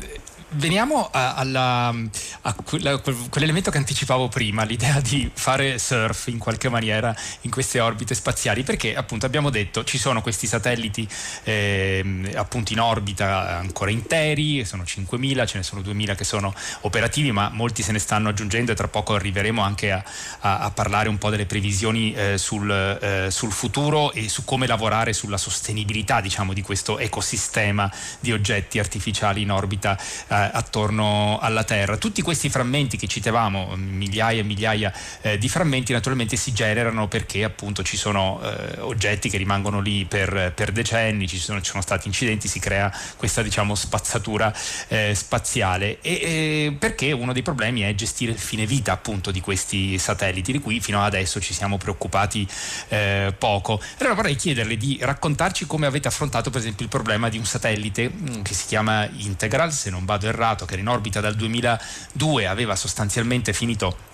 Veniamo 0.54 1.08
a, 1.10 1.36
alla, 1.36 1.96
a 2.42 2.56
quell'elemento 2.64 3.72
che 3.72 3.78
anticipavo 3.78 4.28
prima, 4.28 4.66
l'idea 4.66 5.00
di 5.00 5.32
fare 5.34 5.80
surf 5.80 6.28
in 6.28 6.40
qualche 6.40 6.68
maniera 6.68 7.16
in 7.42 7.52
queste 7.52 7.80
orbite 7.80 8.14
spaziali, 8.14 8.64
perché 8.64 8.94
appunto 8.94 9.26
abbiamo 9.26 9.50
detto 9.50 9.86
ci 9.86 9.98
sono 9.98 10.22
questi 10.22 10.48
satelliti 10.48 11.08
eh, 11.44 12.34
appunto 12.36 12.74
in 12.74 12.82
orbita 12.82 13.60
ancora 13.60 13.92
interi, 13.92 14.66
sono 14.66 14.84
5.000, 14.84 15.48
ce 15.48 15.58
ne 15.58 15.64
sono 15.64 15.80
2.000 15.80 16.16
che 16.16 16.26
sono 16.26 16.54
operativi, 16.82 17.32
ma 17.32 17.48
molti 17.48 17.82
se 17.82 17.94
ne 17.94 18.00
stanno 18.00 18.28
aggiungendo 18.28 18.74
e 18.74 18.76
tra 18.76 18.90
poco 18.90 19.16
arriveremo 19.16 19.62
anche 19.62 19.94
a, 19.94 20.04
a, 20.40 20.60
a 20.60 20.72
parlare 20.72 21.08
un 21.08 21.18
po' 21.18 21.30
delle 21.30 21.46
previsioni 21.46 22.14
eh, 22.14 22.38
sul, 22.38 22.70
eh, 22.70 23.32
sul, 23.32 23.54
futuro 23.54 24.12
e 24.12 24.28
su 24.28 24.44
come 24.44 24.68
lavorare 24.68 25.14
sulla 25.14 25.38
sostenibilità 25.38 26.20
diciamo, 26.20 26.52
di 26.52 26.62
questo 26.62 27.00
ecosistema 27.00 27.90
di 28.20 28.34
oggetti 28.34 28.80
artificiali 28.80 29.44
in 29.44 29.52
orbita 29.52 29.98
eh, 30.28 30.40
attorno 30.50 31.38
alla 31.42 31.64
Terra. 31.64 31.98
Tutti 31.98 32.22
questi 32.22 32.50
frammenti 32.50 32.98
che 32.98 33.08
citavamo, 33.08 33.76
migliaia 33.76 34.40
e 34.40 34.44
migliaia 34.44 34.94
eh, 35.22 35.38
di 35.38 35.50
frammenti, 35.50 35.94
naturalmente 35.94 36.36
si 36.36 36.54
generano 36.54 37.08
perché 37.08 37.44
appunto 37.44 37.84
ci 37.84 37.98
sono 37.98 38.40
eh, 38.42 38.80
oggetti 38.80 39.30
che 39.30 39.38
rimangono 39.38 39.80
lì 39.80 40.06
per, 40.06 40.54
per 40.56 40.72
decenni, 40.72 41.28
ci 41.28 41.38
sono, 41.38 41.62
ci 41.62 41.70
sono, 41.72 41.82
stati 41.82 42.08
incidenti, 42.08 42.48
si 42.48 42.60
crea 42.60 42.94
questa 43.18 43.42
diciamo 43.42 43.76
spazzatura 43.76 44.54
eh, 44.88 45.14
spaziale 45.16 46.00
e, 46.02 46.76
perché 46.78 47.12
uno 47.12 47.34
dei 47.34 47.42
problemi 47.42 47.82
è 47.82 47.94
gestire 47.96 48.32
il 48.32 48.40
fine 48.40 48.66
vita 48.66 48.92
appunto 48.92 49.32
di 49.32 49.42
questi 49.42 49.98
satelliti 49.98 50.52
di 50.52 50.60
cui 50.60 50.80
fino 50.80 51.00
ad 51.00 51.06
adesso 51.06 51.40
ci 51.40 51.54
siamo 51.54 51.78
preoccupati 51.78 52.48
eh, 52.90 53.34
poco. 53.38 53.82
Allora 54.00 54.16
vorrei 54.16 54.36
chiederle 54.36 54.78
di 54.78 54.98
raccontarci 55.02 55.66
come 55.66 55.86
avete 55.86 56.08
affrontato 56.08 56.50
per 56.50 56.60
esempio 56.62 56.86
il 56.86 56.92
problema 56.92 57.30
di 57.30 57.38
un 57.38 57.46
satellite 57.46 58.10
mm, 58.10 58.42
che 58.42 58.54
si 58.54 58.66
chiama 58.68 59.08
Integral, 59.18 59.72
se 59.72 59.90
non 59.90 60.06
vado 60.06 60.28
errato, 60.32 60.66
che 60.66 60.74
era 60.74 60.82
in 60.82 60.88
orbita 60.88 61.20
dal 61.20 61.36
2002, 61.36 62.48
aveva 62.48 62.76
sostanzialmente 62.76 63.54
finito 63.54 64.10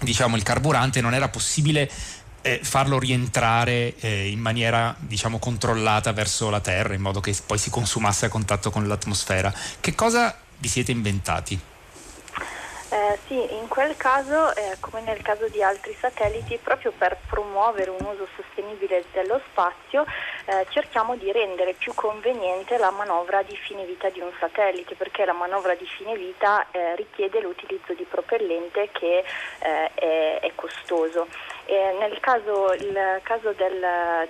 diciamo, 0.00 0.36
il 0.36 0.42
carburante, 0.42 1.00
non 1.00 1.14
era 1.14 1.28
possibile 1.28 1.90
eh, 2.42 2.60
farlo 2.62 2.98
rientrare 2.98 3.96
eh, 3.96 4.28
in 4.28 4.40
maniera 4.40 4.94
diciamo, 4.98 5.38
controllata 5.38 6.12
verso 6.12 6.50
la 6.50 6.60
Terra, 6.60 6.94
in 6.94 7.00
modo 7.00 7.20
che 7.20 7.34
poi 7.44 7.58
si 7.58 7.70
consumasse 7.70 8.26
a 8.26 8.28
contatto 8.28 8.70
con 8.70 8.86
l'atmosfera. 8.86 9.52
Che 9.80 9.94
cosa 9.94 10.36
vi 10.58 10.68
siete 10.68 10.92
inventati? 10.92 11.58
Eh, 13.10 13.18
sì, 13.26 13.54
in 13.54 13.66
quel 13.66 13.96
caso, 13.96 14.54
eh, 14.54 14.76
come 14.78 15.00
nel 15.00 15.20
caso 15.20 15.48
di 15.48 15.60
altri 15.62 15.96
satelliti, 15.98 16.58
proprio 16.62 16.92
per 16.96 17.18
promuovere 17.26 17.90
un 17.90 18.04
uso 18.04 18.28
sostenibile 18.36 19.04
dello 19.12 19.40
spazio, 19.50 20.04
eh, 20.44 20.64
cerchiamo 20.70 21.16
di 21.16 21.32
rendere 21.32 21.72
più 21.72 21.92
conveniente 21.92 22.78
la 22.78 22.92
manovra 22.92 23.42
di 23.42 23.56
fine 23.56 23.84
vita 23.84 24.10
di 24.10 24.20
un 24.20 24.30
satellite, 24.38 24.94
perché 24.94 25.24
la 25.24 25.32
manovra 25.32 25.74
di 25.74 25.86
fine 25.86 26.14
vita 26.14 26.66
eh, 26.70 26.94
richiede 26.94 27.40
l'utilizzo 27.40 27.94
di 27.94 28.06
propellente 28.08 28.90
che 28.92 29.24
eh, 29.58 29.90
è, 29.94 30.38
è 30.40 30.52
costoso. 30.54 31.26
Eh, 31.70 31.94
nel 32.00 32.18
caso, 32.18 32.72
il 32.72 33.20
caso 33.22 33.52
del, 33.52 33.78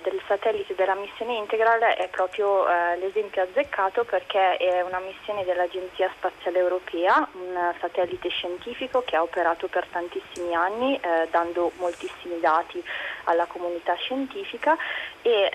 del, 0.03 0.21
satellite 0.27 0.75
della 0.75 0.93
missione 0.93 1.37
Integral 1.37 1.79
è 1.79 2.07
proprio 2.09 2.69
eh, 2.69 2.97
l'esempio 2.97 3.41
azzeccato 3.41 4.03
perché 4.03 4.57
è 4.57 4.83
una 4.83 4.99
missione 4.99 5.43
dell'Agenzia 5.43 6.11
Spaziale 6.17 6.59
Europea, 6.59 7.27
un 7.31 7.73
satellite 7.79 8.29
scientifico 8.29 9.01
che 9.03 9.15
ha 9.15 9.23
operato 9.23 9.67
per 9.69 9.87
tantissimi 9.87 10.53
anni 10.53 10.95
eh, 10.97 11.29
dando 11.31 11.71
moltissimi 11.79 12.39
dati 12.39 12.83
alla 13.23 13.45
comunità 13.45 13.95
scientifica 13.95 14.77
e 15.23 15.29
eh, 15.29 15.51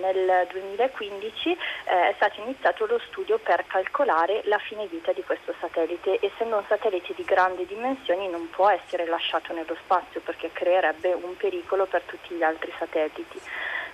nel 0.00 0.46
2015 0.50 1.50
eh, 1.50 1.56
è 1.84 2.12
stato 2.16 2.40
iniziato 2.40 2.86
lo 2.86 2.98
studio 3.08 3.38
per 3.38 3.64
calcolare 3.66 4.40
la 4.44 4.58
fine 4.58 4.86
vita 4.86 5.12
di 5.12 5.22
questo 5.22 5.54
satellite. 5.60 6.18
Essendo 6.20 6.56
un 6.56 6.64
satellite 6.66 7.12
di 7.14 7.24
grandi 7.24 7.66
dimensioni 7.66 8.28
non 8.28 8.48
può 8.50 8.68
essere 8.70 9.06
lasciato 9.06 9.52
nello 9.52 9.76
spazio 9.82 10.20
perché 10.20 10.50
creerebbe 10.52 11.12
un 11.12 11.25
un 11.26 11.36
pericolo 11.36 11.86
per 11.86 12.02
tutti 12.02 12.34
gli 12.34 12.42
altri 12.42 12.72
satelliti. 12.78 13.40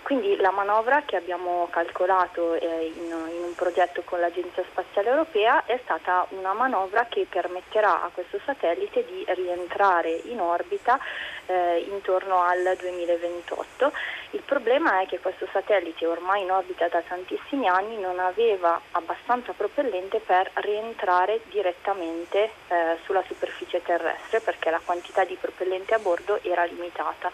Quindi 0.02 0.36
la 0.36 0.50
manovra 0.50 1.02
che 1.02 1.16
abbiamo 1.16 1.68
calcolato 1.70 2.54
eh, 2.54 2.92
in, 2.96 3.04
in, 3.04 3.42
un 3.44 3.54
progetto 3.54 4.02
con 4.04 4.18
l'Agenzia 4.18 4.64
Spaziale 4.68 5.10
Europea 5.10 5.64
è 5.64 5.78
stata 5.84 6.26
una 6.30 6.52
manovra 6.52 7.06
che 7.08 7.24
permetterà 7.28 8.02
a 8.02 8.10
questo 8.12 8.40
satellite 8.44 9.04
di 9.04 9.24
rientrare 9.28 10.10
in 10.24 10.40
orbita 10.40 10.98
eh, 11.46 11.86
intorno 11.88 12.42
al 12.42 12.76
2028. 12.78 13.92
Il 14.30 14.42
problema 14.44 15.00
è 15.00 15.06
che 15.06 15.20
questo 15.20 15.46
satellite 15.52 16.04
ormai 16.04 16.42
in 16.42 16.50
orbita 16.50 16.88
da 16.88 17.00
tantissimi 17.00 17.68
anni 17.68 17.98
non 17.98 18.18
aveva 18.18 18.80
abbastanza 18.92 19.52
propellente 19.52 20.18
per 20.18 20.50
rientrare 20.54 21.42
direttamente 21.48 22.50
eh, 22.68 22.98
sulla 23.04 23.22
superficie 23.26 23.82
terrestre 23.82 24.40
perché 24.40 24.68
la 24.70 24.80
quantità 24.84 25.24
di 25.24 25.36
propellente 25.40 25.94
a 25.94 25.98
bordo 25.98 26.40
era 26.42 26.64
limitata. 26.64 27.30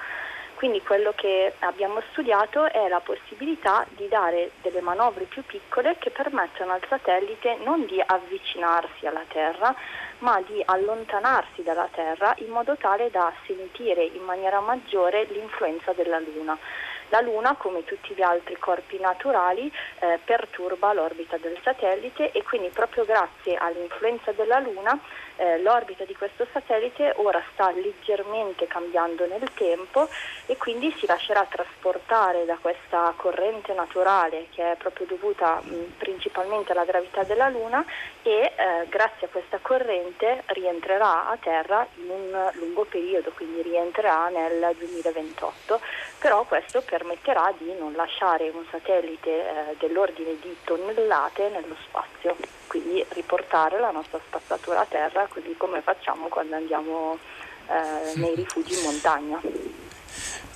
Quindi 0.58 0.82
quello 0.82 1.12
che 1.14 1.54
abbiamo 1.60 2.02
studiato 2.10 2.64
è 2.64 2.88
la 2.88 2.98
possibilità 2.98 3.86
di 3.90 4.08
dare 4.08 4.50
delle 4.60 4.80
manovre 4.80 5.22
più 5.26 5.44
piccole 5.44 5.94
che 6.00 6.10
permettono 6.10 6.72
al 6.72 6.80
satellite 6.88 7.58
non 7.62 7.86
di 7.86 8.02
avvicinarsi 8.04 9.06
alla 9.06 9.22
Terra, 9.28 9.72
ma 10.18 10.42
di 10.44 10.60
allontanarsi 10.64 11.62
dalla 11.62 11.88
Terra 11.92 12.34
in 12.38 12.48
modo 12.48 12.76
tale 12.76 13.08
da 13.08 13.32
sentire 13.46 14.02
in 14.02 14.24
maniera 14.24 14.58
maggiore 14.58 15.28
l'influenza 15.30 15.92
della 15.92 16.18
Luna. 16.18 16.58
La 17.08 17.20
Luna, 17.20 17.56
come 17.56 17.84
tutti 17.84 18.14
gli 18.14 18.22
altri 18.22 18.56
corpi 18.58 18.98
naturali, 18.98 19.72
eh, 20.00 20.18
perturba 20.24 20.92
l'orbita 20.92 21.36
del 21.38 21.58
satellite 21.62 22.32
e 22.32 22.42
quindi 22.42 22.68
proprio 22.68 23.04
grazie 23.04 23.56
all'influenza 23.56 24.32
della 24.32 24.58
Luna 24.58 24.98
eh, 25.38 25.60
l'orbita 25.62 26.04
di 26.04 26.16
questo 26.16 26.46
satellite 26.52 27.12
ora 27.16 27.40
sta 27.52 27.70
leggermente 27.70 28.66
cambiando 28.66 29.24
nel 29.26 29.48
tempo 29.54 30.08
e 30.46 30.56
quindi 30.56 30.92
si 30.98 31.06
lascerà 31.06 31.46
trasportare 31.48 32.44
da 32.44 32.58
questa 32.60 33.12
corrente 33.16 33.72
naturale 33.72 34.48
che 34.50 34.72
è 34.72 34.76
proprio 34.76 35.06
dovuta 35.06 35.60
mh, 35.62 35.94
principalmente 35.98 36.72
alla 36.72 36.84
gravità 36.84 37.22
della 37.22 37.48
Luna 37.48 37.84
e 38.22 38.30
eh, 38.30 38.52
grazie 38.88 39.28
a 39.28 39.30
questa 39.30 39.58
corrente 39.62 40.42
rientrerà 40.46 41.28
a 41.28 41.36
Terra 41.36 41.86
in 41.94 42.10
un 42.10 42.50
lungo 42.54 42.84
periodo, 42.84 43.30
quindi 43.30 43.62
rientrerà 43.62 44.28
nel 44.28 44.74
2028, 44.76 45.80
però 46.18 46.44
questo 46.44 46.82
permetterà 46.98 47.54
di 47.56 47.72
non 47.78 47.92
lasciare 47.92 48.48
un 48.48 48.64
satellite 48.70 49.30
eh, 49.30 49.76
dell'ordine 49.78 50.36
di 50.40 50.56
tonnellate 50.64 51.48
nello 51.48 51.76
spazio 51.86 52.36
quindi 52.66 53.04
riportare 53.10 53.78
la 53.78 53.92
nostra 53.92 54.18
spazzatura 54.26 54.80
a 54.80 54.84
terra 54.84 55.26
così 55.28 55.54
come 55.56 55.80
facciamo 55.80 56.26
quando 56.26 56.56
andiamo 56.56 57.18
eh, 57.68 58.18
nei 58.18 58.34
rifugi 58.34 58.74
in 58.74 58.82
montagna. 58.82 59.40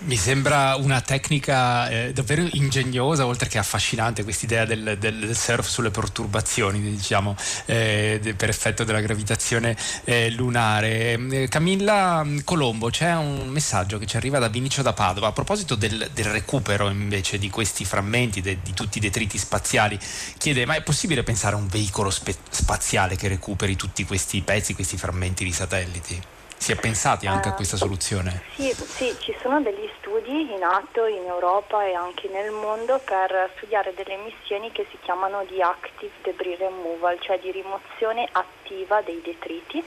Mi 0.04 0.16
sembra 0.16 0.74
una 0.74 1.00
tecnica 1.00 1.88
eh, 1.88 2.12
davvero 2.12 2.44
ingegnosa, 2.54 3.24
oltre 3.24 3.48
che 3.48 3.58
affascinante, 3.58 4.24
questa 4.24 4.46
idea 4.46 4.64
del, 4.64 4.96
del, 4.98 5.36
surf 5.36 5.68
sulle 5.68 5.92
perturbazioni, 5.92 6.80
diciamo, 6.80 7.36
eh, 7.66 8.34
per 8.36 8.48
effetto 8.48 8.82
della 8.82 9.00
gravitazione 9.00 9.76
eh, 10.02 10.28
lunare. 10.30 11.12
Eh, 11.12 11.48
Camilla 11.48 12.26
Colombo, 12.42 12.90
c'è 12.90 13.14
un 13.14 13.46
messaggio 13.46 13.98
che 13.98 14.06
ci 14.06 14.16
arriva 14.16 14.40
da 14.40 14.48
Vinicio 14.48 14.82
da 14.82 14.92
Padova 14.92 15.28
a 15.28 15.32
proposito 15.32 15.76
del, 15.76 16.10
del 16.12 16.26
recupero 16.26 16.88
invece 16.88 17.38
di 17.38 17.48
questi 17.48 17.84
frammenti, 17.84 18.40
de, 18.40 18.58
di 18.60 18.72
tutti 18.72 18.98
i 18.98 19.00
detriti 19.00 19.38
spaziali. 19.38 19.96
Chiede: 20.36 20.66
ma 20.66 20.74
è 20.74 20.82
possibile 20.82 21.22
pensare 21.22 21.54
a 21.54 21.58
un 21.58 21.68
veicolo 21.68 22.10
spe- 22.10 22.34
spaziale 22.50 23.14
che 23.14 23.28
recuperi 23.28 23.76
tutti 23.76 24.04
questi 24.04 24.40
pezzi, 24.40 24.74
questi 24.74 24.96
frammenti 24.96 25.44
di 25.44 25.52
satelliti? 25.52 26.31
Si 26.62 26.70
è 26.70 26.76
pensati 26.76 27.26
anche 27.26 27.48
a 27.48 27.54
questa 27.54 27.76
soluzione? 27.76 28.40
Sì, 28.54 28.72
sì, 28.72 29.16
ci 29.18 29.34
sono 29.42 29.60
degli 29.60 29.90
studi 29.98 30.54
in 30.54 30.62
atto 30.62 31.06
in 31.06 31.24
Europa 31.26 31.84
e 31.84 31.92
anche 31.92 32.28
nel 32.28 32.52
mondo 32.52 33.00
per 33.04 33.50
studiare 33.56 33.92
delle 33.96 34.16
missioni 34.18 34.70
che 34.70 34.86
si 34.92 34.96
chiamano 35.02 35.44
di 35.48 35.60
active 35.60 36.12
debris 36.22 36.58
removal, 36.58 37.18
cioè 37.18 37.40
di 37.40 37.50
rimozione 37.50 38.28
attiva 38.30 39.02
dei 39.02 39.20
detriti 39.24 39.82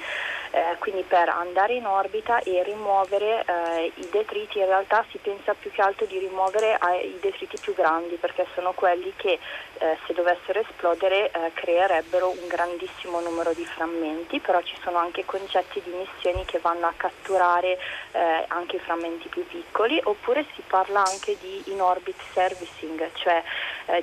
eh, 0.55 0.77
quindi 0.79 1.03
per 1.03 1.27
andare 1.27 1.73
in 1.73 1.85
orbita 1.85 2.39
e 2.39 2.63
rimuovere 2.63 3.43
eh, 3.45 3.91
i 3.93 4.07
detriti, 4.09 4.59
in 4.59 4.67
realtà 4.67 5.03
si 5.09 5.17
pensa 5.17 5.53
più 5.53 5.69
che 5.69 5.81
altro 5.81 6.05
di 6.05 6.17
rimuovere 6.17 6.79
eh, 6.79 7.07
i 7.07 7.19
detriti 7.19 7.57
più 7.59 7.73
grandi 7.73 8.15
perché 8.15 8.47
sono 8.53 8.71
quelli 8.71 9.11
che 9.17 9.37
eh, 9.79 9.97
se 10.07 10.13
dovessero 10.13 10.61
esplodere 10.61 11.29
eh, 11.29 11.51
creerebbero 11.53 12.29
un 12.29 12.47
grandissimo 12.47 13.19
numero 13.19 13.51
di 13.51 13.65
frammenti, 13.65 14.39
però 14.39 14.61
ci 14.61 14.77
sono 14.81 14.97
anche 14.97 15.25
concetti 15.25 15.81
di 15.83 15.91
missioni 15.91 16.45
che 16.45 16.59
vanno 16.59 16.87
a 16.87 16.93
catturare 16.95 17.77
eh, 18.13 18.45
anche 18.47 18.77
i 18.77 18.79
frammenti 18.79 19.27
più 19.27 19.45
piccoli, 19.45 19.99
oppure 20.05 20.45
si 20.55 20.63
parla 20.65 21.03
anche 21.03 21.35
di 21.37 21.63
in-orbit 21.65 22.21
servicing, 22.31 23.09
cioè 23.15 23.43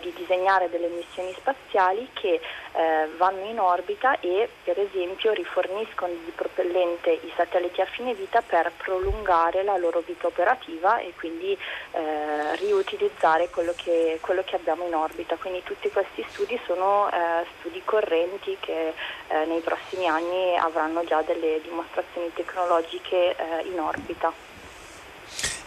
di 0.00 0.12
disegnare 0.14 0.71
delle 0.71 0.87
missioni 0.87 1.32
spaziali 1.32 2.09
che 2.12 2.40
vanno 3.17 3.45
in 3.45 3.61
orbita 3.61 4.19
e 4.21 4.49
per 4.64 4.79
esempio 4.79 5.33
riforniscono 5.33 6.12
di 6.25 6.31
propellente 6.35 7.11
i 7.11 7.33
satelliti 7.37 7.81
a 7.81 7.87
fine 7.87 8.14
vita 8.14 8.41
per 8.41 8.73
prolungare 8.76 9.62
la 9.62 9.76
loro 9.76 10.02
vita 10.05 10.26
operativa 10.26 10.99
e 10.99 11.12
quindi 11.17 11.57
eh, 11.93 12.57
riutilizzare 12.57 13.50
quello 13.50 13.73
che, 13.76 14.19
quello 14.21 14.43
che, 14.45 14.57
abbiamo 14.57 14.87
in 14.87 14.95
orbita. 14.95 15.37
Quindi 15.37 15.62
tutti 15.62 15.91
questi 15.91 16.25
studi 16.29 16.59
sono 16.64 17.11
eh, 17.11 17.45
studi 17.59 17.83
correnti 17.85 18.57
che 18.61 18.95
eh, 19.29 19.45
nei 19.45 19.61
prossimi 19.61 20.07
anni 20.07 20.57
avranno 20.57 21.05
già 21.05 21.23
delle 21.23 21.61
dimostrazioni 21.62 22.33
tecnologiche 22.33 23.37
eh, 23.37 23.67
in 23.67 23.79
orbita. 23.79 24.51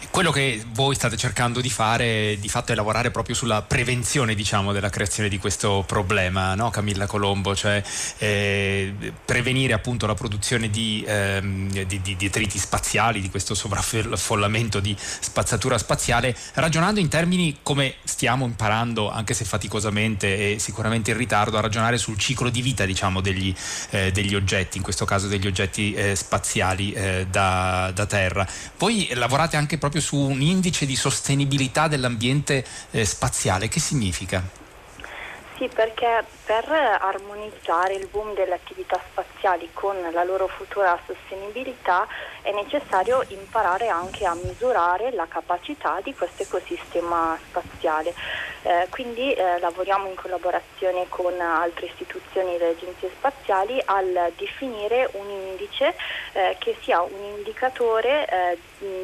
Quello 0.09 0.31
che 0.31 0.63
voi 0.71 0.95
state 0.95 1.17
cercando 1.17 1.59
di 1.59 1.69
fare 1.69 2.37
di 2.39 2.47
fatto 2.47 2.71
è 2.71 2.75
lavorare 2.75 3.11
proprio 3.11 3.35
sulla 3.35 3.61
prevenzione 3.61 4.33
diciamo, 4.33 4.71
della 4.71 4.89
creazione 4.89 5.27
di 5.27 5.37
questo 5.37 5.83
problema, 5.85 6.55
no? 6.55 6.69
Camilla 6.69 7.05
Colombo, 7.05 7.53
cioè 7.53 7.83
eh, 8.19 8.93
prevenire 9.25 9.73
appunto 9.73 10.05
la 10.05 10.13
produzione 10.13 10.69
di, 10.69 11.03
ehm, 11.05 11.83
di, 11.83 12.01
di, 12.01 12.15
detriti 12.15 12.57
spaziali, 12.57 13.19
di 13.19 13.29
questo 13.29 13.53
sovraffollamento 13.55 14.79
di 14.79 14.95
spazzatura 14.97 15.77
spaziale, 15.77 16.35
ragionando 16.53 17.01
in 17.01 17.09
termini 17.09 17.57
come 17.61 17.95
stiamo 18.03 18.45
imparando, 18.45 19.11
anche 19.11 19.33
se 19.33 19.43
faticosamente 19.43 20.53
e 20.53 20.59
sicuramente 20.59 21.11
in 21.11 21.17
ritardo, 21.17 21.57
a 21.57 21.61
ragionare 21.61 21.97
sul 21.97 22.17
ciclo 22.17 22.49
di 22.49 22.61
vita 22.61 22.85
diciamo, 22.85 23.19
degli, 23.19 23.53
eh, 23.89 24.11
degli, 24.11 24.33
oggetti, 24.33 24.77
in 24.77 24.83
questo 24.83 25.03
caso 25.03 25.27
degli 25.27 25.47
oggetti 25.47 25.93
eh, 25.93 26.15
spaziali 26.15 26.93
eh, 26.93 27.27
da, 27.29 27.91
da 27.93 28.05
terra. 28.05 28.47
Voi 28.77 29.09
lavorate 29.13 29.57
anche 29.57 29.77
proprio 29.77 29.94
su 29.99 30.17
un 30.17 30.41
indice 30.41 30.85
di 30.85 30.95
sostenibilità 30.95 31.87
dell'ambiente 31.87 32.65
eh, 32.91 33.05
spaziale. 33.05 33.67
Che 33.67 33.79
significa? 33.79 34.63
Sì, 35.57 35.69
perché 35.73 36.25
per 36.45 36.69
armonizzare 36.69 37.93
il 37.93 38.07
boom 38.07 38.33
delle 38.33 38.55
attività 38.55 38.99
spaziali 39.09 39.69
con 39.71 39.95
la 40.11 40.25
loro 40.25 40.47
futura 40.47 40.99
sostenibilità 41.05 42.05
è 42.41 42.51
necessario 42.51 43.23
imparare 43.29 43.87
anche 43.87 44.25
a 44.25 44.33
misurare 44.33 45.13
la 45.13 45.25
capacità 45.29 46.01
di 46.03 46.13
questo 46.13 46.43
ecosistema 46.43 47.39
spaziale. 47.47 48.13
Eh, 48.63 48.87
quindi 48.89 49.31
eh, 49.31 49.57
lavoriamo 49.59 50.09
in 50.09 50.15
collaborazione 50.15 51.05
con 51.07 51.39
altre 51.39 51.85
istituzioni 51.85 52.57
e 52.57 52.65
agenzie 52.65 53.11
spaziali 53.15 53.81
al 53.85 54.33
definire 54.35 55.09
un 55.13 55.29
indice 55.29 55.95
eh, 56.33 56.57
che 56.59 56.75
sia 56.81 57.01
un 57.01 57.37
indicatore 57.37 58.27
eh, 58.27 58.57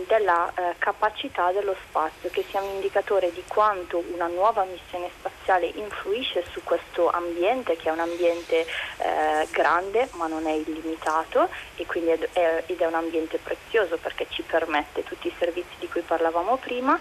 della 0.08 0.52
eh, 0.54 0.76
capacità 0.78 1.52
dello 1.52 1.76
spazio, 1.88 2.30
che 2.30 2.44
sia 2.50 2.62
un 2.62 2.76
indicatore 2.76 3.32
di 3.32 3.44
quanto 3.48 4.04
una 4.14 4.28
nuova 4.28 4.64
missione 4.64 5.10
spaziale 5.18 5.68
influisce 5.68 6.44
su 6.52 6.62
questo 6.64 7.10
ambiente, 7.10 7.78
che 7.78 7.90
è 7.90 7.92
un 7.92 8.00
ambiente 8.00 8.66
eh, 8.98 9.48
grande 9.52 10.10
ma 10.14 10.28
non 10.28 10.48
è 10.48 10.52
illimitato 10.52 11.50
è, 12.10 12.30
è, 12.34 12.64
ed 12.66 12.80
è 12.80 12.86
un 12.86 12.94
ambiente 12.94 13.38
prezioso 13.38 13.98
perché 13.98 14.28
ci 14.30 14.42
permette 14.42 15.04
tutti 15.04 15.28
i 15.28 15.36
servizi 15.38 15.76
di 15.80 15.88
cui 15.88 16.02
parlavamo 16.02 16.58
prima, 16.58 17.00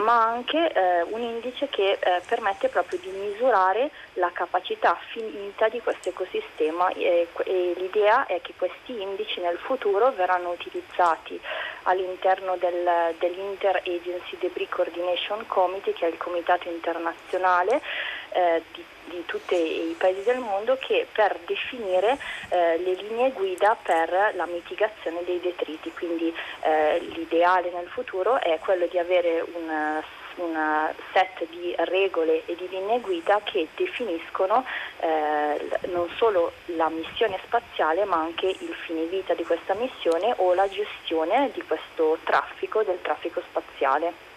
ma 0.00 0.22
anche 0.24 0.72
eh, 0.72 1.02
un 1.02 1.20
indice 1.20 1.68
che 1.68 1.92
eh, 1.92 2.20
permette 2.26 2.68
proprio 2.68 2.98
di 2.98 3.10
misurare 3.10 3.90
la 4.14 4.30
capacità 4.32 4.96
finita 5.08 5.68
di 5.68 5.80
questo 5.80 6.08
ecosistema 6.08 6.88
e, 6.90 7.28
e 7.44 7.72
l'idea 7.76 8.26
è 8.26 8.40
che 8.40 8.54
questi 8.56 9.00
indici 9.00 9.40
nel 9.40 9.58
futuro 9.58 10.12
verranno 10.12 10.50
utilizzati 10.50 11.40
all'interno 11.84 12.56
del, 12.56 13.14
dell'Inter-Agency 13.18 14.36
Debris 14.38 14.68
Coordination 14.68 15.46
Committee, 15.46 15.92
che 15.92 16.06
è 16.06 16.10
il 16.10 16.18
comitato 16.18 16.68
internazionale 16.68 17.80
eh, 18.32 18.62
di, 18.72 18.84
di, 19.04 19.24
tutti 19.26 19.54
i 19.54 19.94
paesi 19.98 20.22
del 20.22 20.38
mondo, 20.38 20.76
che 20.78 21.06
per 21.12 21.38
definire 21.46 22.18
eh, 22.48 22.78
le 22.78 22.94
linee 22.94 23.30
guida 23.32 23.76
per 23.80 24.32
la 24.34 24.46
mitigazione 24.46 25.22
dei 25.24 25.40
detriti. 25.40 25.92
Quindi 25.92 26.34
eh, 26.62 26.98
l'ideale 27.00 27.70
nel 27.72 27.88
futuro 27.88 28.40
è 28.40 28.58
quello 28.60 28.86
di 28.86 28.98
avere 28.98 29.44
un 29.54 30.02
un 30.36 30.92
set 31.12 31.46
di 31.50 31.74
regole 31.76 32.44
e 32.46 32.54
di 32.54 32.68
linee 32.68 33.00
guida 33.00 33.40
che 33.44 33.68
definiscono 33.74 34.64
eh, 35.00 35.68
non 35.88 36.08
solo 36.16 36.52
la 36.76 36.88
missione 36.88 37.38
spaziale 37.44 38.04
ma 38.04 38.16
anche 38.16 38.46
il 38.46 38.74
fine 38.86 39.04
vita 39.06 39.34
di 39.34 39.44
questa 39.44 39.74
missione 39.74 40.34
o 40.36 40.54
la 40.54 40.68
gestione 40.68 41.50
di 41.52 41.62
questo 41.62 42.18
traffico, 42.24 42.82
del 42.82 43.00
traffico 43.02 43.42
spaziale. 43.48 44.29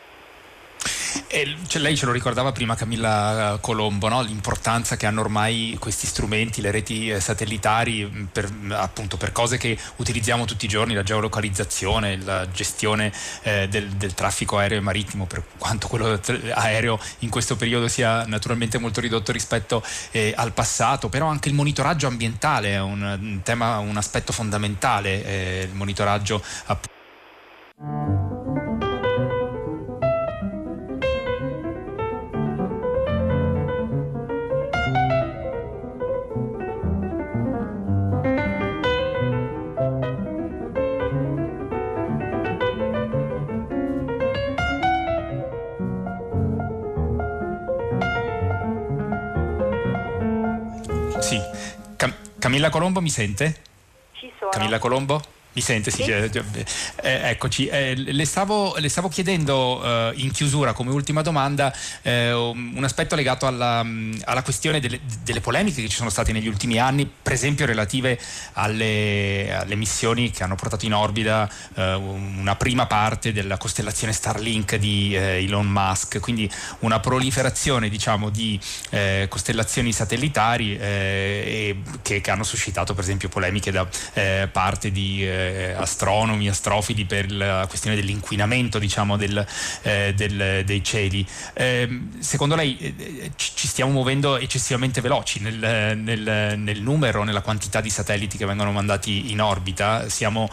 E, 1.28 1.56
cioè, 1.68 1.82
lei 1.82 1.96
ce 1.96 2.06
lo 2.06 2.12
ricordava 2.12 2.52
prima 2.52 2.76
Camilla 2.76 3.58
Colombo, 3.62 4.08
no? 4.08 4.22
l'importanza 4.22 4.98
che 4.98 5.06
hanno 5.06 5.22
ormai 5.22 5.76
questi 5.80 6.08
strumenti, 6.08 6.62
le 6.62 6.72
reti 6.72 7.10
eh, 7.10 7.20
satellitari 7.20 8.06
mm, 8.06 8.24
per, 8.26 8.52
appunto, 8.70 9.18
per 9.18 9.32
cose 9.32 9.58
che 9.58 9.78
utilizziamo 9.98 10.46
tutti 10.46 10.66
i 10.66 10.68
giorni, 10.68 10.94
la 10.94 11.04
geolocalizzazione, 11.04 12.18
la 12.22 12.50
gestione 12.50 13.12
eh, 13.44 13.68
del, 13.68 13.90
del, 13.90 14.14
traffico 14.14 14.58
aereo 14.58 14.78
e 14.78 14.82
marittimo, 14.82 15.26
per 15.26 15.44
quanto 15.58 15.88
quello 15.88 16.20
aereo 16.54 17.00
in 17.20 17.30
questo 17.30 17.56
periodo 17.56 17.88
sia 17.88 18.26
naturalmente 18.26 18.78
molto 18.78 19.02
ridotto 19.02 19.32
rispetto 19.32 19.84
eh, 20.12 20.34
al 20.36 20.54
passato, 20.54 21.10
però 21.10 21.28
anche 21.28 21.50
il 21.50 21.56
monitoraggio 21.56 22.08
ambientale 22.08 22.74
è 22.74 22.80
un, 22.80 23.02
un 23.02 23.42
tema, 23.44 23.80
un 23.80 23.98
aspetto 23.98 24.32
fondamentale, 24.32 25.26
eh, 25.26 25.68
il 25.70 25.76
monitoraggio 25.76 26.44
appunto 26.66 28.13
Camilla 52.64 52.70
Colombo 52.70 53.02
mi 53.02 53.10
sente? 53.10 53.62
Ci 54.14 54.32
sono. 54.40 54.52
Camilla 54.52 54.80
Colombo? 54.80 55.22
Mi 55.54 55.62
sente? 55.62 55.92
Sì, 55.92 56.04
sì. 56.04 56.12
Eh, 56.12 56.32
eh, 57.04 57.30
eccoci. 57.30 57.68
Eh, 57.68 57.94
le, 57.96 58.26
stavo, 58.26 58.76
le, 58.78 58.90
stavo, 58.90 59.08
chiedendo 59.08 59.84
eh, 59.84 60.14
in 60.16 60.32
chiusura 60.32 60.74
come 60.74 60.90
ultima 60.90 61.22
domanda 61.22 61.72
eh, 62.02 62.34
un 62.34 62.84
aspetto 62.84 63.14
legato 63.14 63.46
alla, 63.46 63.86
alla 64.24 64.42
questione 64.42 64.80
delle, 64.80 65.00
delle, 65.24 65.42
polemiche 65.42 65.84
che 65.84 65.90
ci 65.90 65.96
sono 65.96 66.10
state 66.10 66.32
negli 66.32 66.48
ultimi 66.48 66.80
anni, 66.80 67.06
per 67.06 67.34
esempio 67.34 67.68
relative 67.68 68.20
alle, 68.54 69.54
alle 69.54 69.76
missioni 69.76 70.32
che 70.32 70.44
hanno 70.44 70.56
portato 70.56 70.86
in 70.86 70.94
orbita 70.96 71.48
eh, 71.76 71.94
una 71.94 72.56
prima 72.56 72.88
parte 72.88 73.32
della 73.32 73.58
costellazione 73.58 74.12
Starlink 74.12 74.76
di 74.78 75.14
Elon 75.14 75.68
Musk, 75.68 76.20
quindi 76.20 76.50
una 76.80 77.00
proliferazione 77.00 77.90
diciamo, 77.90 78.30
di 78.32 78.60
costellazioni 79.28 79.92
satellitari 79.92 80.78
che, 80.78 82.22
che, 82.22 82.32
hanno 82.32 82.44
suscitato 82.44 82.94
per 82.94 83.04
esempio 83.04 83.30
polemiche 83.30 83.72
da 83.72 83.88
parte 84.52 84.92
di 84.92 85.24
eh, 85.44 85.74
astronomi, 85.74 86.48
astrofili 86.48 87.06
per 87.06 87.32
la 87.32 87.66
questione 87.68 87.96
dell'inquinamento 87.96 88.80
diciamo, 88.80 89.18
del, 89.18 89.46
eh, 89.84 90.14
del, 90.16 90.64
dei 90.66 90.84
cieli. 90.84 91.26
Eh, 91.54 92.02
secondo 92.20 92.56
lei 92.56 92.78
eh, 92.78 93.32
ci 93.36 93.68
stiamo 93.68 93.92
muovendo 93.92 94.38
eccessivamente 94.38 95.02
veloci 95.02 95.40
nel, 95.40 95.98
nel, 95.98 96.58
nel 96.58 96.82
numero, 96.82 97.24
nella 97.24 97.42
quantità 97.42 97.82
di 97.82 97.90
satelliti 97.90 98.38
che 98.38 98.46
vengono 98.46 98.72
mandati 98.72 99.32
in 99.32 99.42
orbita? 99.42 100.10
Siamo 100.10 100.50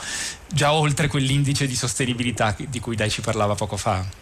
già 0.52 0.72
oltre 0.72 1.08
quell'indice 1.08 1.66
di 1.66 1.74
sostenibilità 1.74 2.54
di 2.58 2.80
cui 2.80 2.96
lei 2.96 3.10
ci 3.10 3.20
parlava 3.20 3.54
poco 3.54 3.76
fa? 3.76 4.19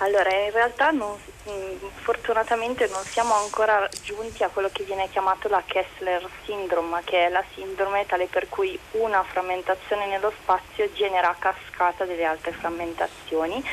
Allora, 0.00 0.32
in 0.32 0.52
realtà 0.52 0.90
non, 0.90 1.18
mm, 1.50 1.76
fortunatamente 2.02 2.86
non 2.86 3.02
siamo 3.02 3.34
ancora 3.34 3.88
giunti 4.02 4.44
a 4.44 4.48
quello 4.48 4.70
che 4.72 4.84
viene 4.84 5.08
chiamato 5.10 5.48
la 5.48 5.62
Kessler 5.66 6.24
syndrome, 6.44 7.02
che 7.04 7.26
è 7.26 7.28
la 7.28 7.42
sindrome 7.54 8.06
tale 8.06 8.26
per 8.26 8.48
cui 8.48 8.78
una 8.92 9.24
frammentazione 9.24 10.06
nello 10.06 10.32
spazio 10.40 10.88
genera 10.92 11.34
cascata 11.36 12.04
delle 12.04 12.24
altre 12.24 12.52
frammentazioni. 12.52 13.64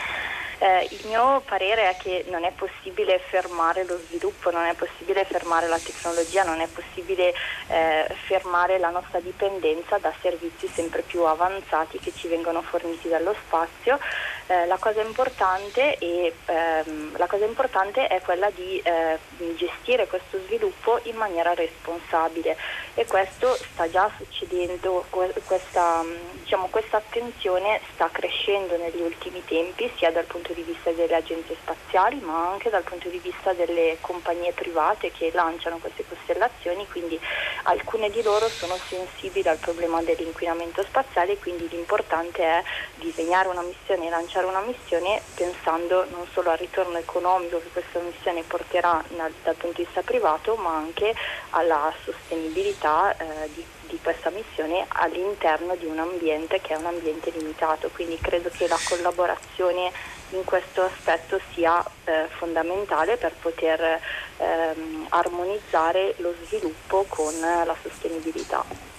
Eh, 0.57 0.87
il 0.89 1.07
mio 1.07 1.41
parere 1.45 1.89
è 1.89 1.97
che 1.97 2.25
non 2.29 2.45
è 2.45 2.51
possibile 2.51 3.19
fermare 3.19 3.83
lo 3.83 3.99
sviluppo, 4.07 4.51
non 4.51 4.65
è 4.65 4.73
possibile 4.73 5.25
fermare 5.25 5.67
la 5.67 5.77
tecnologia, 5.77 6.43
non 6.43 6.61
è 6.61 6.67
possibile 6.67 7.33
eh, 7.67 8.07
fermare 8.25 8.79
la 8.79 8.89
nostra 8.89 9.19
dipendenza 9.19 9.97
da 9.97 10.13
servizi 10.21 10.67
sempre 10.67 11.01
più 11.01 11.23
avanzati 11.23 11.99
che 11.99 12.13
ci 12.15 12.27
vengono 12.29 12.61
forniti 12.61 13.09
dallo 13.09 13.35
spazio. 13.45 13.99
Eh, 14.47 14.67
la, 14.67 14.77
cosa 14.77 15.01
e, 15.01 16.33
ehm, 16.45 17.17
la, 17.17 17.25
cosa 17.25 17.45
importante 17.45 18.05
è 18.05 18.21
quella 18.21 18.51
di 18.51 18.79
eh, 18.79 19.17
gestire 19.55 20.05
questo 20.05 20.39
sviluppo 20.45 20.99
in 21.03 21.15
maniera 21.15 21.55
responsabile. 21.55 22.55
E 22.93 23.07
questo 23.07 23.55
sta 23.55 23.89
già 23.89 24.09
succedendo, 24.15 25.03
questa, 25.09 26.03
diciamo, 26.33 26.67
questa 26.67 26.97
attenzione 26.97 27.81
sta 27.93 28.07
crescendo 28.11 28.77
negli 28.77 29.01
ultimi 29.01 29.43
tempi 29.43 29.91
sia 29.97 30.11
dal 30.11 30.25
punto 30.25 30.53
di 30.53 30.61
vista 30.61 30.91
delle 30.91 31.15
agenzie 31.15 31.55
spaziali 31.61 32.19
ma 32.19 32.51
anche 32.51 32.69
dal 32.69 32.83
punto 32.83 33.09
di 33.09 33.17
vista 33.17 33.51
delle 33.53 33.97
compagnie 33.99 34.53
private 34.53 35.11
che 35.11 35.31
lanciano 35.33 35.77
queste 35.77 36.05
costellazioni, 36.07 36.87
quindi 36.87 37.19
alcune 37.63 38.11
di 38.11 38.21
loro 38.21 38.47
sono 38.47 38.77
sensibili 38.87 39.47
al 39.49 39.57
problema 39.57 40.01
dell'inquinamento 40.03 40.83
spaziale, 40.83 41.37
quindi 41.37 41.67
l'importante 41.67 42.43
è 42.43 42.63
disegnare 42.95 43.47
una 43.47 43.61
missione 43.61 44.05
e 44.05 44.09
lanciare 44.09 44.34
una 44.43 44.59
missione 44.59 45.21
pensando 45.33 46.05
non 46.11 46.27
solo 46.33 46.49
al 46.49 46.57
ritorno 46.57 46.97
economico 46.97 47.59
che 47.59 47.69
questa 47.71 47.99
missione 47.99 48.43
porterà 48.43 49.01
dal, 49.15 49.31
dal 49.41 49.55
punto 49.55 49.77
di 49.77 49.85
vista 49.85 50.01
privato 50.01 50.55
ma 50.55 50.75
anche 50.75 51.15
alla 51.51 51.93
sostenibilità 52.03 53.15
eh, 53.15 53.49
di 53.53 53.65
di 53.87 53.99
questa 54.01 54.29
missione 54.29 54.85
all'interno 54.89 55.75
di 55.75 55.85
un 55.85 55.99
ambiente 55.99 56.59
che 56.61 56.73
è 56.73 56.77
un 56.77 56.85
ambiente 56.85 57.31
limitato, 57.31 57.89
quindi 57.93 58.17
credo 58.19 58.49
che 58.49 58.67
la 58.67 58.79
collaborazione 58.83 59.91
in 60.31 60.43
questo 60.43 60.83
aspetto 60.83 61.39
sia 61.53 61.83
eh, 62.03 62.27
fondamentale 62.37 63.17
per 63.17 63.33
poter 63.39 63.99
ehm, 64.37 65.07
armonizzare 65.09 66.15
lo 66.17 66.33
sviluppo 66.45 67.05
con 67.07 67.39
la 67.39 67.75
sostenibilità. 67.81 68.94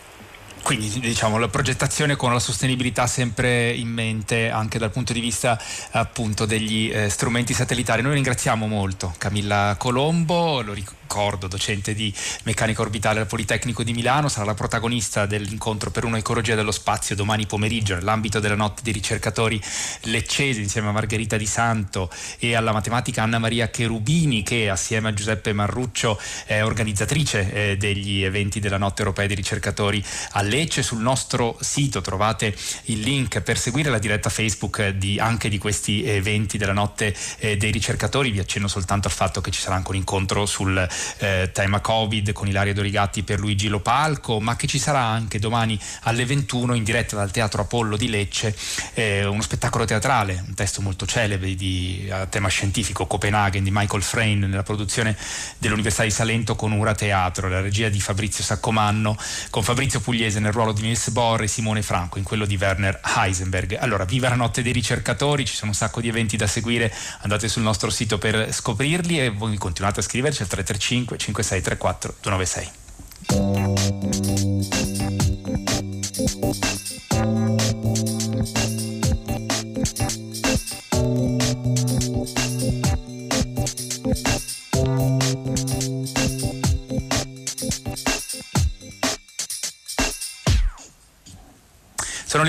Quindi 0.66 0.98
diciamo 0.98 1.38
la 1.38 1.46
progettazione 1.46 2.16
con 2.16 2.32
la 2.32 2.40
sostenibilità 2.40 3.06
sempre 3.06 3.70
in 3.70 3.86
mente 3.86 4.50
anche 4.50 4.80
dal 4.80 4.90
punto 4.90 5.12
di 5.12 5.20
vista 5.20 5.56
appunto 5.92 6.44
degli 6.44 6.90
eh, 6.92 7.08
strumenti 7.08 7.54
satellitari. 7.54 8.02
Noi 8.02 8.14
ringraziamo 8.14 8.66
molto 8.66 9.14
Camilla 9.16 9.76
Colombo, 9.78 10.62
lo 10.62 10.72
ricordo 10.72 11.05
Cordo, 11.06 11.46
docente 11.46 11.94
di 11.94 12.12
meccanica 12.44 12.82
orbitale 12.82 13.20
al 13.20 13.26
Politecnico 13.26 13.82
di 13.82 13.92
Milano, 13.92 14.28
sarà 14.28 14.44
la 14.44 14.54
protagonista 14.54 15.26
dell'incontro 15.26 15.90
per 15.90 16.04
un'ecologia 16.04 16.54
dello 16.54 16.72
spazio 16.72 17.14
domani 17.14 17.46
pomeriggio 17.46 17.94
nell'ambito 17.94 18.40
della 18.40 18.54
notte 18.54 18.82
dei 18.82 18.92
ricercatori 18.92 19.60
leccesi 20.02 20.60
insieme 20.60 20.88
a 20.88 20.92
Margherita 20.92 21.36
Di 21.36 21.46
Santo 21.46 22.10
e 22.38 22.54
alla 22.54 22.72
matematica 22.72 23.22
Anna 23.22 23.38
Maria 23.38 23.70
Cherubini 23.70 24.42
che 24.42 24.68
assieme 24.68 25.08
a 25.08 25.14
Giuseppe 25.14 25.52
Marruccio 25.52 26.18
è 26.44 26.62
organizzatrice 26.62 27.52
eh, 27.52 27.76
degli 27.76 28.22
eventi 28.22 28.60
della 28.60 28.78
notte 28.78 29.02
europea 29.02 29.26
dei 29.26 29.36
ricercatori 29.36 30.04
a 30.32 30.42
Lecce. 30.42 30.82
Sul 30.82 31.00
nostro 31.00 31.56
sito 31.60 32.00
trovate 32.00 32.54
il 32.84 33.00
link 33.00 33.40
per 33.40 33.58
seguire 33.58 33.90
la 33.90 33.98
diretta 33.98 34.30
Facebook 34.30 34.88
di, 34.88 35.18
anche 35.18 35.48
di 35.48 35.58
questi 35.58 36.04
eventi 36.04 36.58
della 36.58 36.72
notte 36.72 37.14
eh, 37.38 37.56
dei 37.56 37.70
ricercatori. 37.70 38.30
Vi 38.30 38.38
accenno 38.38 38.68
soltanto 38.68 39.08
al 39.08 39.14
fatto 39.14 39.40
che 39.40 39.50
ci 39.50 39.60
sarà 39.60 39.76
anche 39.76 39.90
un 39.90 39.96
incontro 39.96 40.46
sul 40.46 40.86
eh, 41.18 41.50
tema 41.52 41.80
Covid 41.80 42.32
con 42.32 42.48
Ilaria 42.48 42.74
Dorigatti 42.74 43.22
per 43.22 43.38
Luigi 43.38 43.68
Lopalco, 43.68 44.40
ma 44.40 44.56
che 44.56 44.66
ci 44.66 44.78
sarà 44.78 45.00
anche 45.00 45.38
domani 45.38 45.78
alle 46.02 46.24
21 46.24 46.74
in 46.74 46.84
diretta 46.84 47.16
dal 47.16 47.30
Teatro 47.30 47.62
Apollo 47.62 47.96
di 47.96 48.08
Lecce 48.08 48.54
eh, 48.94 49.24
uno 49.24 49.42
spettacolo 49.42 49.84
teatrale, 49.84 50.42
un 50.46 50.54
testo 50.54 50.80
molto 50.80 51.06
celebre 51.06 51.54
di, 51.54 52.08
a 52.10 52.26
tema 52.26 52.48
scientifico, 52.48 53.06
Copenaghen 53.06 53.62
di 53.62 53.70
Michael 53.72 54.02
Frayn 54.02 54.40
nella 54.40 54.62
produzione 54.62 55.16
dell'Università 55.58 56.04
di 56.04 56.10
Salento 56.10 56.54
con 56.56 56.72
Ura 56.72 56.94
Teatro, 56.94 57.48
la 57.48 57.60
regia 57.60 57.88
di 57.88 58.00
Fabrizio 58.00 58.42
Saccomanno, 58.42 59.16
con 59.50 59.62
Fabrizio 59.62 60.00
Pugliese 60.00 60.40
nel 60.40 60.52
ruolo 60.52 60.72
di 60.72 60.82
Nils 60.82 61.10
Bohr 61.10 61.42
e 61.42 61.48
Simone 61.48 61.82
Franco 61.82 62.18
in 62.18 62.24
quello 62.24 62.46
di 62.46 62.56
Werner 62.60 63.00
Heisenberg. 63.16 63.76
Allora, 63.80 64.04
viva 64.04 64.28
la 64.28 64.34
notte 64.34 64.62
dei 64.62 64.72
ricercatori, 64.72 65.44
ci 65.44 65.54
sono 65.54 65.70
un 65.70 65.76
sacco 65.76 66.00
di 66.00 66.08
eventi 66.08 66.36
da 66.36 66.46
seguire, 66.46 66.92
andate 67.20 67.48
sul 67.48 67.62
nostro 67.62 67.90
sito 67.90 68.18
per 68.18 68.52
scoprirli 68.52 69.20
e 69.20 69.30
voi 69.30 69.56
continuate 69.56 70.00
a 70.00 70.02
scriverci 70.02 70.42
al 70.42 70.48
335 70.48 70.85
335 70.86 71.16
5634 71.18 72.14
296. 72.22 72.70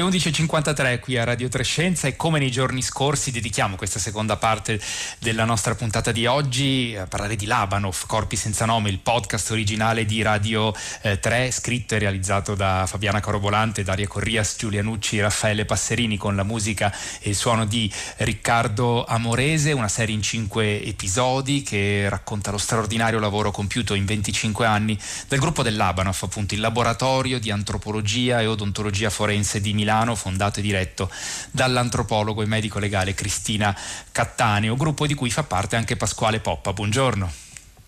11.53 0.07 1.01
qui 1.01 1.17
a 1.17 1.25
Radio 1.25 1.49
Trescenza 1.49 2.07
e 2.07 2.15
come 2.15 2.39
nei 2.39 2.49
giorni 2.49 2.81
scorsi 2.81 3.29
dedichiamo 3.29 3.75
questa 3.75 3.99
seconda 3.99 4.37
parte 4.37 4.79
della 5.19 5.43
nostra 5.43 5.75
puntata 5.75 6.13
di 6.13 6.25
oggi 6.25 6.95
a 6.97 7.07
parlare 7.07 7.35
di 7.35 7.45
Labanov, 7.45 8.05
Corpi 8.05 8.37
senza 8.37 8.63
nome, 8.63 8.87
il 8.87 8.99
podcast 8.99 9.51
originale 9.51 10.05
di 10.05 10.21
Radio 10.21 10.73
eh, 11.01 11.19
3, 11.19 11.51
scritto 11.51 11.95
e 11.95 11.99
realizzato 11.99 12.55
da 12.55 12.85
Fabiana 12.87 13.19
Carobolante, 13.19 13.83
Daria 13.83 14.07
Corrias, 14.07 14.55
Giulia 14.57 14.81
Nucci, 14.81 15.19
Raffaele 15.19 15.65
Passerini 15.65 16.15
con 16.15 16.37
la 16.37 16.43
musica 16.43 16.89
e 17.19 17.31
il 17.31 17.35
suono 17.35 17.65
di 17.65 17.91
Riccardo 18.17 19.03
Amorese, 19.03 19.73
una 19.73 19.89
serie 19.89 20.15
in 20.15 20.21
cinque 20.21 20.81
episodi 20.85 21.63
che 21.63 22.07
racconta 22.07 22.49
lo 22.49 22.57
straordinario 22.57 23.19
lavoro 23.19 23.51
compiuto 23.51 23.93
in 23.93 24.05
25 24.05 24.65
anni 24.65 24.97
del 25.27 25.39
gruppo 25.39 25.63
del 25.63 25.75
Labanov, 25.75 26.17
appunto 26.21 26.53
il 26.53 26.61
laboratorio 26.61 27.39
di 27.39 27.51
antropologia 27.51 28.39
e 28.39 28.45
odontologia 28.45 29.09
forense 29.09 29.59
di 29.59 29.73
Milano, 29.73 29.95
fondato 30.15 30.59
e 30.59 30.61
diretto 30.61 31.09
dall'antropologo 31.51 32.41
e 32.41 32.45
medico 32.45 32.79
legale 32.79 33.13
Cristina 33.13 33.75
Cattaneo, 34.11 34.75
gruppo 34.75 35.07
di 35.07 35.13
cui 35.13 35.29
fa 35.29 35.43
parte 35.43 35.75
anche 35.75 35.95
Pasquale 35.95 36.39
Poppa. 36.39 36.73
Buongiorno. 36.73 37.31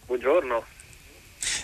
Buongiorno. 0.06 0.69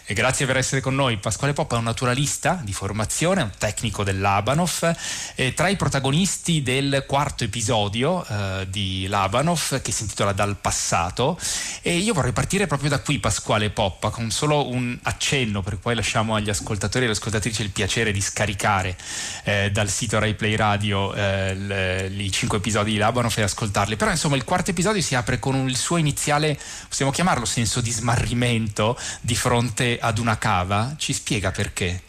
E 0.06 0.14
grazie 0.14 0.46
per 0.46 0.58
essere 0.58 0.82
con 0.82 0.96
noi. 0.96 1.18
Pasquale 1.18 1.54
Poppa 1.54 1.76
è 1.76 1.78
un 1.80 1.84
naturalista 1.84 2.60
di 2.64 2.74
formazione, 2.74 3.42
un 3.42 3.52
tecnico 3.58 4.04
dell'Abanov, 4.04 4.96
e 5.36 5.54
tra 5.54 5.68
i 5.68 5.76
protagonisti 5.76 6.64
del 6.64 7.04
quarto 7.08 7.44
episodio 7.44 8.26
eh, 8.26 8.68
di 8.70 9.08
Labanov 9.08 9.82
che 9.82 9.92
si 9.92 10.04
intitola 10.04 10.32
Dal 10.32 10.58
passato. 10.58 11.38
E 11.82 11.98
io 11.98 12.14
vorrei 12.14 12.32
partire 12.32 12.68
proprio 12.68 12.90
da 12.90 13.00
qui, 13.00 13.20
Pasquale 13.20 13.70
Poppa, 13.70 14.10
con 14.10 14.32
solo 14.32 14.70
un 14.70 14.98
accenno, 15.04 15.62
perché 15.62 15.80
poi 15.80 15.96
lasciamo 15.96 16.36
agli 16.36 16.50
ascoltatori 16.50 17.06
e 17.06 17.08
alle 17.08 17.18
ascoltatrici 17.18 17.62
il 17.62 17.72
piacere 17.72 18.12
di 18.12 18.22
scaricare 18.22 18.96
eh, 19.44 19.72
dal 19.72 19.90
sito 19.90 20.20
Rai 20.20 20.36
Play 20.36 20.56
Radio 20.56 21.14
eh, 21.14 22.14
i 22.16 22.32
cinque 22.32 22.60
episodi 22.60 22.92
di 22.92 22.98
Labanov 22.98 23.34
e 23.38 23.42
ascoltarli. 23.42 23.96
Però 23.96 24.12
insomma 24.12 24.36
il 24.36 24.44
quarto 24.44 24.72
episodio 24.72 25.02
si 25.02 25.16
apre 25.16 25.40
con 25.40 25.68
il 25.68 25.78
suo 25.78 25.98
iniziale, 25.98 26.58
possiamo 26.88 27.12
chiamarlo 27.12 27.46
senso 27.46 27.82
di 27.82 27.92
smarrimento 27.92 28.98
di 29.22 29.36
fronte 29.36 29.65
fronte 29.66 29.98
ad 30.00 30.20
una 30.20 30.38
cava, 30.38 30.94
ci 30.98 31.12
spiega 31.12 31.50
perché? 31.50 32.00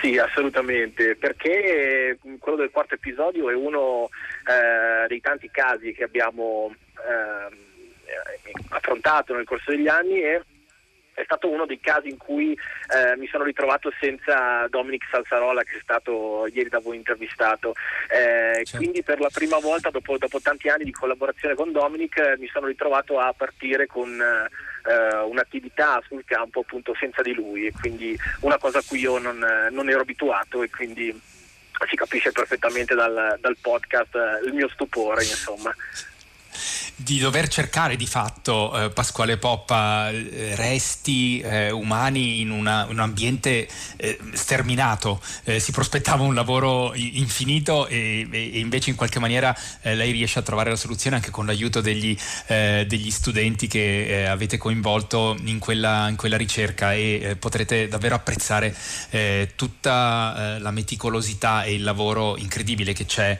Sì, 0.00 0.16
assolutamente, 0.16 1.14
perché 1.16 2.18
quello 2.38 2.56
del 2.56 2.70
quarto 2.70 2.94
episodio 2.94 3.50
è 3.50 3.54
uno 3.54 4.08
eh, 4.46 5.06
dei 5.06 5.20
tanti 5.20 5.50
casi 5.50 5.92
che 5.92 6.04
abbiamo 6.04 6.74
eh, 6.96 7.54
affrontato 8.70 9.34
nel 9.34 9.44
corso 9.44 9.70
degli 9.70 9.88
anni 9.88 10.22
e 10.22 10.42
è 11.16 11.24
stato 11.24 11.48
uno 11.48 11.64
dei 11.64 11.80
casi 11.80 12.10
in 12.10 12.18
cui 12.18 12.52
eh, 12.52 13.16
mi 13.16 13.26
sono 13.26 13.44
ritrovato 13.44 13.90
senza 13.98 14.66
Dominic 14.68 15.06
Salsarola 15.10 15.62
che 15.62 15.78
è 15.78 15.80
stato 15.80 16.46
ieri 16.52 16.68
da 16.68 16.78
voi 16.78 16.96
intervistato. 16.96 17.74
Eh, 18.08 18.56
certo. 18.56 18.76
Quindi 18.76 19.02
per 19.02 19.18
la 19.18 19.30
prima 19.32 19.58
volta 19.58 19.88
dopo, 19.88 20.18
dopo, 20.18 20.40
tanti 20.40 20.68
anni 20.68 20.84
di 20.84 20.92
collaborazione 20.92 21.54
con 21.54 21.72
Dominic 21.72 22.18
eh, 22.18 22.36
mi 22.38 22.48
sono 22.48 22.66
ritrovato 22.66 23.18
a 23.18 23.32
partire 23.32 23.86
con 23.86 24.20
eh, 24.20 25.16
un'attività 25.16 26.02
sul 26.06 26.22
campo 26.26 26.60
appunto 26.60 26.94
senza 26.98 27.22
di 27.22 27.32
lui 27.32 27.66
e 27.66 27.72
quindi 27.72 28.14
una 28.40 28.58
cosa 28.58 28.78
a 28.78 28.84
cui 28.86 28.98
io 28.98 29.16
non, 29.16 29.38
non 29.70 29.88
ero 29.88 30.02
abituato 30.02 30.62
e 30.62 30.68
quindi 30.68 31.18
si 31.88 31.96
capisce 31.96 32.30
perfettamente 32.30 32.94
dal, 32.94 33.38
dal 33.40 33.56
podcast 33.58 34.14
eh, 34.14 34.46
il 34.46 34.52
mio 34.52 34.68
stupore 34.68 35.22
insomma. 35.22 35.74
Di 36.98 37.18
dover 37.18 37.48
cercare 37.48 37.94
di 37.94 38.06
fatto 38.06 38.84
eh, 38.84 38.90
Pasquale 38.90 39.36
Poppa 39.36 40.08
eh, 40.10 40.54
resti 40.56 41.40
eh, 41.40 41.70
umani 41.70 42.40
in, 42.40 42.50
una, 42.50 42.86
un 42.88 42.98
ambiente 42.98 43.68
eh, 43.96 44.18
sterminato. 44.32 45.20
Eh, 45.44 45.60
si 45.60 45.72
prospettava 45.72 46.22
un 46.22 46.34
lavoro 46.34 46.94
infinito 46.94 47.86
e, 47.86 48.26
e 48.30 48.58
invece 48.58 48.88
in 48.88 48.96
qualche 48.96 49.18
maniera 49.18 49.54
eh, 49.82 49.94
lei 49.94 50.10
riesce 50.10 50.38
a 50.38 50.42
trovare 50.42 50.70
la 50.70 50.76
soluzione 50.76 51.16
anche 51.16 51.30
con 51.30 51.44
l'aiuto 51.44 51.80
degli, 51.82 52.16
degli 52.46 53.10
studenti 53.10 53.66
che 53.66 54.26
avete 54.28 54.56
coinvolto 54.56 55.36
in 55.44 55.58
quella, 55.58 56.08
in 56.08 56.16
quella 56.16 56.36
ricerca 56.36 56.94
e 56.94 57.36
potrete 57.38 57.88
davvero 57.88 58.14
apprezzare 58.14 58.74
tutta 59.54 60.58
la 60.58 60.70
meticolosità 60.70 61.64
e 61.64 61.74
il 61.74 61.82
lavoro 61.82 62.36
incredibile 62.36 62.92
che 62.92 63.04
c'è 63.04 63.36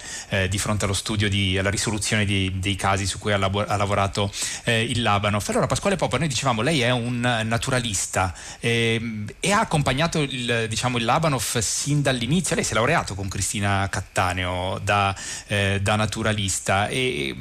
di 0.48 0.58
fronte 0.58 0.84
allo 0.84 0.94
studio, 0.94 1.28
di, 1.28 1.56
alla 1.58 1.70
risoluzione 1.70 2.24
di, 2.24 2.58
dei 2.58 2.76
casi 2.76 3.06
su 3.06 3.18
cui 3.18 3.32
ha, 3.32 3.45
labo- 3.46 3.64
ha 3.66 3.76
lavorato 3.76 4.30
eh, 4.64 4.82
il 4.82 5.02
Labanoff. 5.02 5.48
Allora 5.48 5.66
Pasquale 5.66 5.96
Poppa, 5.96 6.18
noi 6.18 6.28
dicevamo, 6.28 6.62
lei 6.62 6.80
è 6.80 6.90
un 6.90 7.20
naturalista 7.20 8.34
eh, 8.60 9.24
e 9.40 9.52
ha 9.52 9.60
accompagnato 9.60 10.20
il, 10.20 10.66
diciamo, 10.68 10.98
il 10.98 11.04
Labanoff 11.04 11.58
sin 11.58 12.02
dall'inizio, 12.02 12.54
lei 12.54 12.64
si 12.64 12.72
è 12.72 12.74
laureato 12.74 13.14
con 13.14 13.28
Cristina 13.28 13.88
Cattaneo 13.88 14.78
da, 14.82 15.14
eh, 15.46 15.80
da 15.82 15.96
naturalista 15.96 16.88
e 16.88 17.34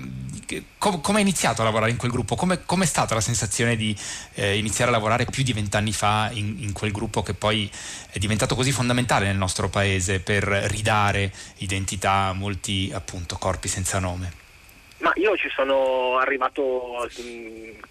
com- 0.77 1.01
come 1.01 1.19
ha 1.19 1.21
iniziato 1.21 1.61
a 1.61 1.65
lavorare 1.65 1.91
in 1.91 1.97
quel 1.97 2.11
gruppo? 2.11 2.35
Come 2.35 2.59
è 2.63 2.85
stata 2.85 3.15
la 3.15 3.21
sensazione 3.21 3.75
di 3.75 3.95
eh, 4.33 4.57
iniziare 4.57 4.91
a 4.91 4.93
lavorare 4.93 5.25
più 5.25 5.43
di 5.43 5.53
vent'anni 5.53 5.91
fa 5.91 6.29
in, 6.31 6.57
in 6.59 6.73
quel 6.73 6.91
gruppo 6.91 7.23
che 7.23 7.33
poi 7.33 7.69
è 8.09 8.19
diventato 8.19 8.55
così 8.55 8.71
fondamentale 8.71 9.25
nel 9.25 9.37
nostro 9.37 9.69
paese 9.69 10.19
per 10.19 10.43
ridare 10.43 11.33
identità 11.57 12.27
a 12.27 12.33
molti 12.33 12.91
appunto 12.93 13.37
corpi 13.37 13.67
senza 13.67 13.99
nome? 13.99 14.44
Ma 14.99 15.11
io 15.15 15.35
ci 15.35 15.49
sono 15.49 16.17
arrivato, 16.17 17.09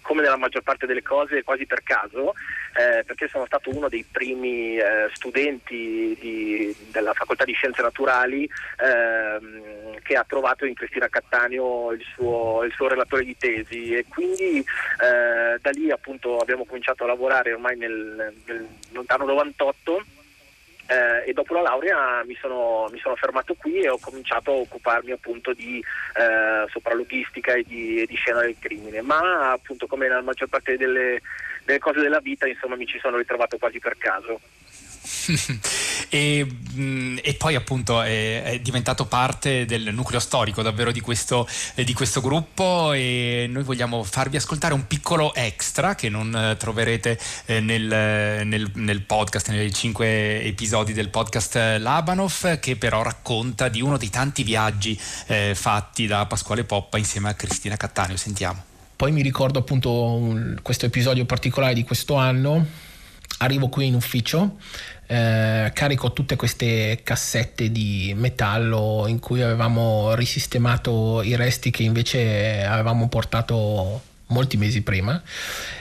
come 0.01 0.21
nella 0.21 0.37
maggior 0.37 0.63
parte 0.63 0.87
delle 0.87 1.03
cose, 1.03 1.43
quasi 1.43 1.67
per 1.67 1.83
caso, 1.83 2.33
eh, 2.73 3.03
perché 3.03 3.27
sono 3.27 3.45
stato 3.45 3.69
uno 3.69 3.89
dei 3.89 4.03
primi 4.11 4.77
eh, 4.77 5.09
studenti 5.13 6.17
di, 6.19 6.75
della 6.91 7.13
facoltà 7.13 7.45
di 7.45 7.53
scienze 7.53 7.83
naturali 7.83 8.43
eh, 8.45 9.99
che 10.01 10.15
ha 10.15 10.25
trovato 10.27 10.65
in 10.65 10.73
Cristina 10.73 11.07
Cattaneo 11.07 11.91
il 11.91 12.03
suo, 12.15 12.63
il 12.63 12.73
suo 12.73 12.87
relatore 12.87 13.23
di 13.23 13.37
tesi. 13.37 13.93
E 13.93 14.05
quindi 14.09 14.57
eh, 14.57 15.59
da 15.61 15.69
lì 15.69 15.91
appunto 15.91 16.39
abbiamo 16.39 16.65
cominciato 16.65 17.03
a 17.03 17.07
lavorare 17.07 17.53
ormai 17.53 17.77
nel, 17.77 18.33
nel 18.45 18.67
lontano 18.91 19.25
98 19.25 20.03
eh, 20.87 21.29
e 21.29 21.33
dopo 21.33 21.53
la 21.53 21.61
laurea 21.61 22.23
mi 22.25 22.37
sono, 22.39 22.87
mi 22.91 22.99
sono, 22.99 23.15
fermato 23.15 23.55
qui 23.55 23.81
e 23.81 23.89
ho 23.89 23.97
cominciato 23.99 24.51
a 24.51 24.55
occuparmi 24.55 25.11
appunto 25.11 25.53
di 25.53 25.79
eh, 25.79 26.69
sopralogistica 26.69 27.53
e 27.53 27.63
di, 27.63 28.01
e 28.01 28.05
di, 28.05 28.15
scena 28.15 28.41
del 28.41 28.55
crimine, 28.59 29.01
ma 29.01 29.51
appunto 29.51 29.87
come 29.87 30.07
nella 30.07 30.21
maggior 30.21 30.47
parte 30.47 30.77
delle, 30.77 31.21
delle 31.63 31.79
cose 31.79 32.01
della 32.01 32.19
vita 32.19 32.47
insomma 32.47 32.75
mi 32.75 32.85
ci 32.85 32.99
sono 32.99 33.17
ritrovato 33.17 33.57
quasi 33.57 33.79
per 33.79 33.97
caso. 33.97 34.39
e, 36.09 36.45
mm, 36.73 37.17
e, 37.21 37.33
poi 37.35 37.55
appunto 37.55 38.01
è, 38.01 38.43
è, 38.43 38.59
diventato 38.59 39.05
parte 39.05 39.65
del 39.65 39.93
nucleo 39.93 40.19
storico 40.19 40.61
davvero 40.61 40.91
di 40.91 41.01
questo, 41.01 41.47
eh, 41.75 41.83
di 41.83 41.93
questo, 41.93 42.21
gruppo 42.21 42.93
e 42.93 43.47
noi 43.49 43.63
vogliamo 43.63 44.03
farvi 44.03 44.37
ascoltare 44.37 44.73
un 44.73 44.87
piccolo 44.87 45.33
extra 45.35 45.95
che 45.95 46.09
non 46.09 46.35
eh, 46.35 46.57
troverete 46.57 47.19
eh, 47.45 47.59
nel, 47.59 48.45
nel, 48.45 48.71
nel, 48.73 49.01
podcast, 49.01 49.49
nei 49.49 49.73
cinque 49.73 50.41
episodi 50.43 50.93
del 50.93 51.09
podcast 51.09 51.55
Labanov 51.77 52.59
che 52.59 52.75
però 52.75 53.03
racconta 53.03 53.67
di 53.67 53.81
uno 53.81 53.97
dei 53.97 54.09
tanti 54.09 54.43
viaggi 54.43 54.99
eh, 55.27 55.53
fatti 55.55 56.07
da 56.07 56.25
Pasquale 56.25 56.63
Poppa 56.63 56.97
insieme 56.97 57.29
a 57.29 57.33
Cristina 57.33 57.77
Cattaneo. 57.77 58.17
Sentiamo. 58.17 58.63
Poi 58.95 59.11
mi 59.11 59.21
ricordo 59.21 59.59
appunto 59.59 59.91
un, 59.91 60.57
questo 60.61 60.85
episodio 60.85 61.25
particolare 61.25 61.73
di 61.73 61.83
questo 61.83 62.15
anno 62.15 62.65
arrivo 63.39 63.67
qui 63.69 63.87
in 63.87 63.95
ufficio 63.95 64.57
eh, 65.07 65.71
carico 65.73 66.13
tutte 66.13 66.35
queste 66.35 67.01
cassette 67.03 67.71
di 67.71 68.13
metallo 68.15 69.05
in 69.07 69.19
cui 69.19 69.41
avevamo 69.41 70.15
risistemato 70.15 71.21
i 71.21 71.35
resti 71.35 71.69
che 71.71 71.83
invece 71.83 72.63
avevamo 72.63 73.07
portato 73.07 74.01
molti 74.27 74.57
mesi 74.57 74.81
prima 74.81 75.21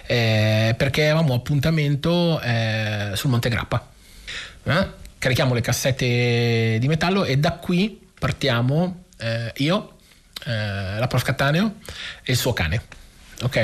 eh, 0.07 0.75
perché 0.77 1.09
avevamo 1.09 1.35
appuntamento 1.35 2.41
eh, 2.41 3.13
sul 3.15 3.31
Monte 3.31 3.49
Grappa. 3.49 3.89
Eh? 4.65 5.03
carichiamo 5.25 5.55
le 5.55 5.63
cassette 5.63 6.77
di 6.79 6.87
metallo 6.87 7.25
e 7.25 7.39
da 7.39 7.53
qui 7.53 7.99
partiamo 8.19 9.05
eh, 9.17 9.53
io 9.57 9.97
eh, 10.45 10.99
la 10.99 11.07
prof. 11.07 11.23
Cattaneo 11.23 11.77
e 12.23 12.33
il 12.33 12.37
suo 12.37 12.53
cane 12.53 12.83
ok? 13.43 13.57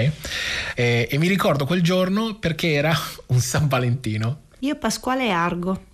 E, 0.75 1.09
e 1.11 1.19
mi 1.19 1.29
ricordo 1.29 1.67
quel 1.67 1.83
giorno 1.83 2.35
perché 2.35 2.73
era 2.73 2.97
un 3.29 3.41
San 3.41 3.69
Valentino 3.69 4.49
io 4.61 4.77
Pasquale 4.77 5.31
Argo, 5.31 5.85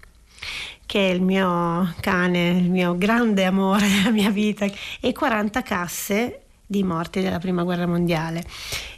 che 0.87 1.11
è 1.11 1.12
il 1.12 1.23
mio 1.23 1.95
cane, 2.01 2.49
il 2.49 2.69
mio 2.69 2.97
grande 2.97 3.45
amore 3.45 3.89
della 3.89 4.11
mia 4.11 4.31
vita, 4.31 4.67
e 5.01 5.12
40 5.12 5.62
casse 5.62 6.41
di 6.67 6.83
morti 6.83 7.21
della 7.21 7.39
prima 7.39 7.62
guerra 7.62 7.87
mondiale. 7.87 8.45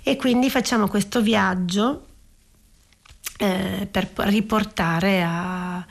E 0.02 0.16
quindi 0.16 0.48
facciamo 0.48 0.88
questo 0.88 1.20
viaggio 1.20 2.06
eh, 3.36 3.86
per 3.90 4.10
riportare 4.16 5.22
a, 5.22 5.84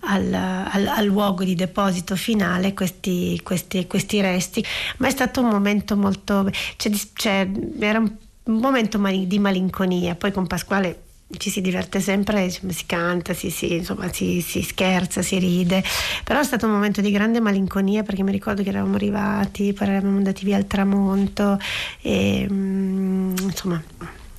al, 0.00 0.32
al, 0.32 0.86
al, 0.86 1.06
luogo 1.06 1.44
di 1.44 1.54
deposito 1.54 2.16
finale 2.16 2.74
questi, 2.74 3.40
questi, 3.42 3.86
questi, 3.86 4.20
resti. 4.20 4.64
Ma 4.98 5.08
è 5.08 5.10
stato 5.10 5.40
un 5.40 5.48
momento 5.48 5.96
molto... 5.96 6.50
Cioè, 6.76 6.92
cioè, 7.14 7.48
era 7.78 7.98
un 7.98 8.16
momento 8.44 8.98
di 8.98 9.38
malinconia. 9.38 10.14
Poi 10.14 10.32
con 10.32 10.46
Pasquale 10.46 11.02
ci 11.36 11.50
si 11.50 11.60
diverte 11.60 12.00
sempre, 12.00 12.48
si 12.48 12.86
canta, 12.86 13.34
si, 13.34 13.50
si, 13.50 13.74
insomma, 13.74 14.10
si, 14.12 14.40
si, 14.40 14.62
scherza, 14.62 15.20
si 15.20 15.38
ride, 15.38 15.84
però 16.24 16.40
è 16.40 16.44
stato 16.44 16.66
un 16.66 16.72
momento 16.72 17.02
di 17.02 17.10
grande 17.10 17.40
malinconia 17.40 18.02
perché 18.02 18.22
mi 18.22 18.32
ricordo 18.32 18.62
che 18.62 18.70
eravamo 18.70 18.94
arrivati, 18.94 19.74
poi 19.74 19.88
eravamo 19.88 20.16
andati 20.16 20.44
via 20.44 20.56
al 20.56 20.66
tramonto 20.66 21.58
e 22.00 22.46
mm, 22.50 23.36
insomma 23.42 23.82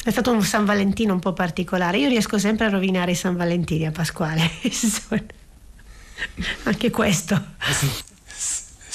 è 0.04 0.12
stato 0.12 0.32
un 0.32 0.42
San 0.42 0.66
Valentino 0.66 1.14
un 1.14 1.20
po' 1.20 1.34
particolare. 1.34 2.00
Io 2.00 2.08
riesco 2.08 2.40
sempre 2.40 2.66
a 2.66 2.70
rovinare 2.70 3.12
i 3.12 3.16
San 3.16 3.36
Valentini 3.36 3.86
a 3.86 3.92
Pasquale. 3.92 4.50
Anche 6.64 6.90
questo. 6.90 7.36
Eh 7.36 8.09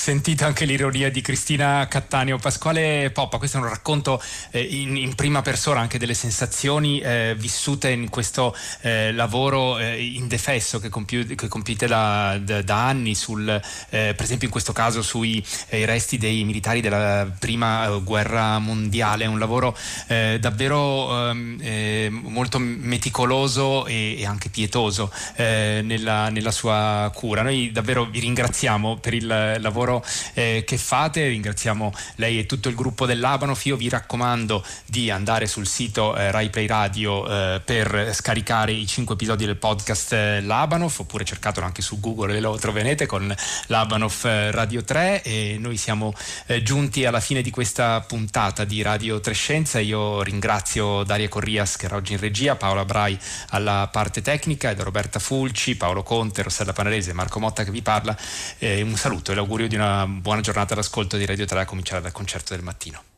Sentite 0.04 0.44
anche 0.44 0.66
l'ironia 0.66 1.10
di 1.10 1.22
Cristina 1.22 1.88
Cattaneo. 1.88 2.36
Pasquale 2.36 3.10
Poppa, 3.10 3.38
questo 3.38 3.56
è 3.56 3.60
un 3.60 3.70
racconto 3.70 4.22
eh, 4.50 4.60
in, 4.60 4.98
in, 4.98 5.14
prima 5.14 5.40
persona 5.40 5.80
anche 5.80 5.96
delle 5.96 6.12
sensazioni 6.12 7.00
eh, 7.00 7.34
vissute 7.38 7.88
in 7.88 8.10
questo 8.10 8.54
eh, 8.82 9.12
lavoro 9.12 9.78
eh, 9.78 10.04
indefesso 10.04 10.78
che, 10.78 10.90
compi- 10.90 11.34
che 11.34 11.48
compite 11.48 11.86
da, 11.86 12.38
da, 12.38 12.60
da, 12.60 12.86
anni, 12.86 13.14
sul, 13.14 13.48
eh, 13.48 14.12
per 14.14 14.22
esempio 14.22 14.46
in 14.46 14.52
questo 14.52 14.74
caso 14.74 15.00
sui 15.00 15.42
eh, 15.68 15.86
resti 15.86 16.18
dei 16.18 16.44
militari 16.44 16.82
della 16.82 17.26
prima 17.38 17.88
guerra 18.02 18.58
mondiale. 18.58 19.24
È 19.24 19.26
un 19.26 19.38
lavoro 19.38 19.74
davvero 20.06 21.30
ehm, 21.30 22.20
molto 22.24 22.58
meticoloso 22.58 23.86
e, 23.86 24.16
e 24.18 24.26
anche 24.26 24.50
pietoso 24.50 25.10
nella, 25.36 26.28
nella 26.28 26.50
sua 26.50 27.10
cura. 27.14 27.40
Noi 27.40 27.72
davvero 27.72 28.04
vi 28.04 28.20
ringraziamo 28.20 28.98
per 28.98 29.14
il 29.14 29.56
lavoro 29.60 29.92
lavoro 29.94 30.04
eh, 30.34 30.64
che 30.66 30.78
fate. 30.78 31.28
Ringraziamo 31.28 31.92
lei 32.16 32.38
e 32.38 32.46
tutto 32.46 32.68
il 32.68 32.74
gruppo 32.74 33.06
dell'Abanof. 33.06 33.64
Io 33.66 33.76
vi 33.76 33.88
raccomando 33.88 34.64
di 34.86 35.10
andare 35.10 35.46
sul 35.46 35.66
sito 35.66 36.16
eh, 36.16 36.30
Rai 36.30 36.50
Radio 36.66 37.28
eh, 37.28 37.60
per 37.64 38.10
scaricare 38.14 38.72
i 38.72 38.86
cinque 38.86 39.14
episodi 39.14 39.44
del 39.44 39.56
podcast 39.56 40.12
eh, 40.12 40.40
L'Abanof 40.40 41.00
oppure 41.00 41.24
cercatelo 41.24 41.66
anche 41.66 41.82
su 41.82 42.00
Google 42.00 42.36
e 42.36 42.40
lo 42.40 42.56
troverete 42.56 43.06
con 43.06 43.34
l'Abanof 43.66 44.24
eh, 44.24 44.50
Radio 44.50 44.82
3 44.82 45.22
e 45.22 45.56
noi 45.58 45.76
siamo 45.76 46.14
eh, 46.46 46.62
giunti 46.62 47.04
alla 47.04 47.20
fine 47.20 47.42
di 47.42 47.50
questa 47.50 48.00
puntata 48.00 48.64
di 48.64 48.82
Radio 48.82 49.20
Trescenza. 49.20 49.78
Io 49.78 50.22
ringrazio 50.22 51.02
Daria 51.04 51.28
Corrias 51.28 51.76
che 51.76 51.86
era 51.86 51.96
oggi 51.96 52.12
in 52.12 52.20
regia, 52.20 52.56
Paola 52.56 52.84
Brai 52.84 53.18
alla 53.48 53.88
parte 53.90 54.22
tecnica 54.22 54.70
ed 54.70 54.80
Roberta 54.80 55.18
Fulci, 55.18 55.76
Paolo 55.76 56.02
Conte, 56.02 56.42
Rossella 56.42 56.72
Panarese, 56.72 57.12
Marco 57.12 57.40
Motta 57.40 57.64
che 57.64 57.70
vi 57.70 57.82
parla. 57.82 58.16
un 58.60 58.96
saluto 58.96 59.32
e 59.32 59.34
l'augurio 59.34 59.68
di 59.68 59.74
una 59.74 59.83
buona 60.06 60.40
giornata 60.40 60.74
d'ascolto 60.74 61.16
di 61.16 61.26
Radio 61.26 61.44
3 61.44 61.60
a 61.60 61.64
cominciare 61.64 62.00
dal 62.00 62.12
concerto 62.12 62.54
del 62.54 62.62
mattino. 62.62 63.13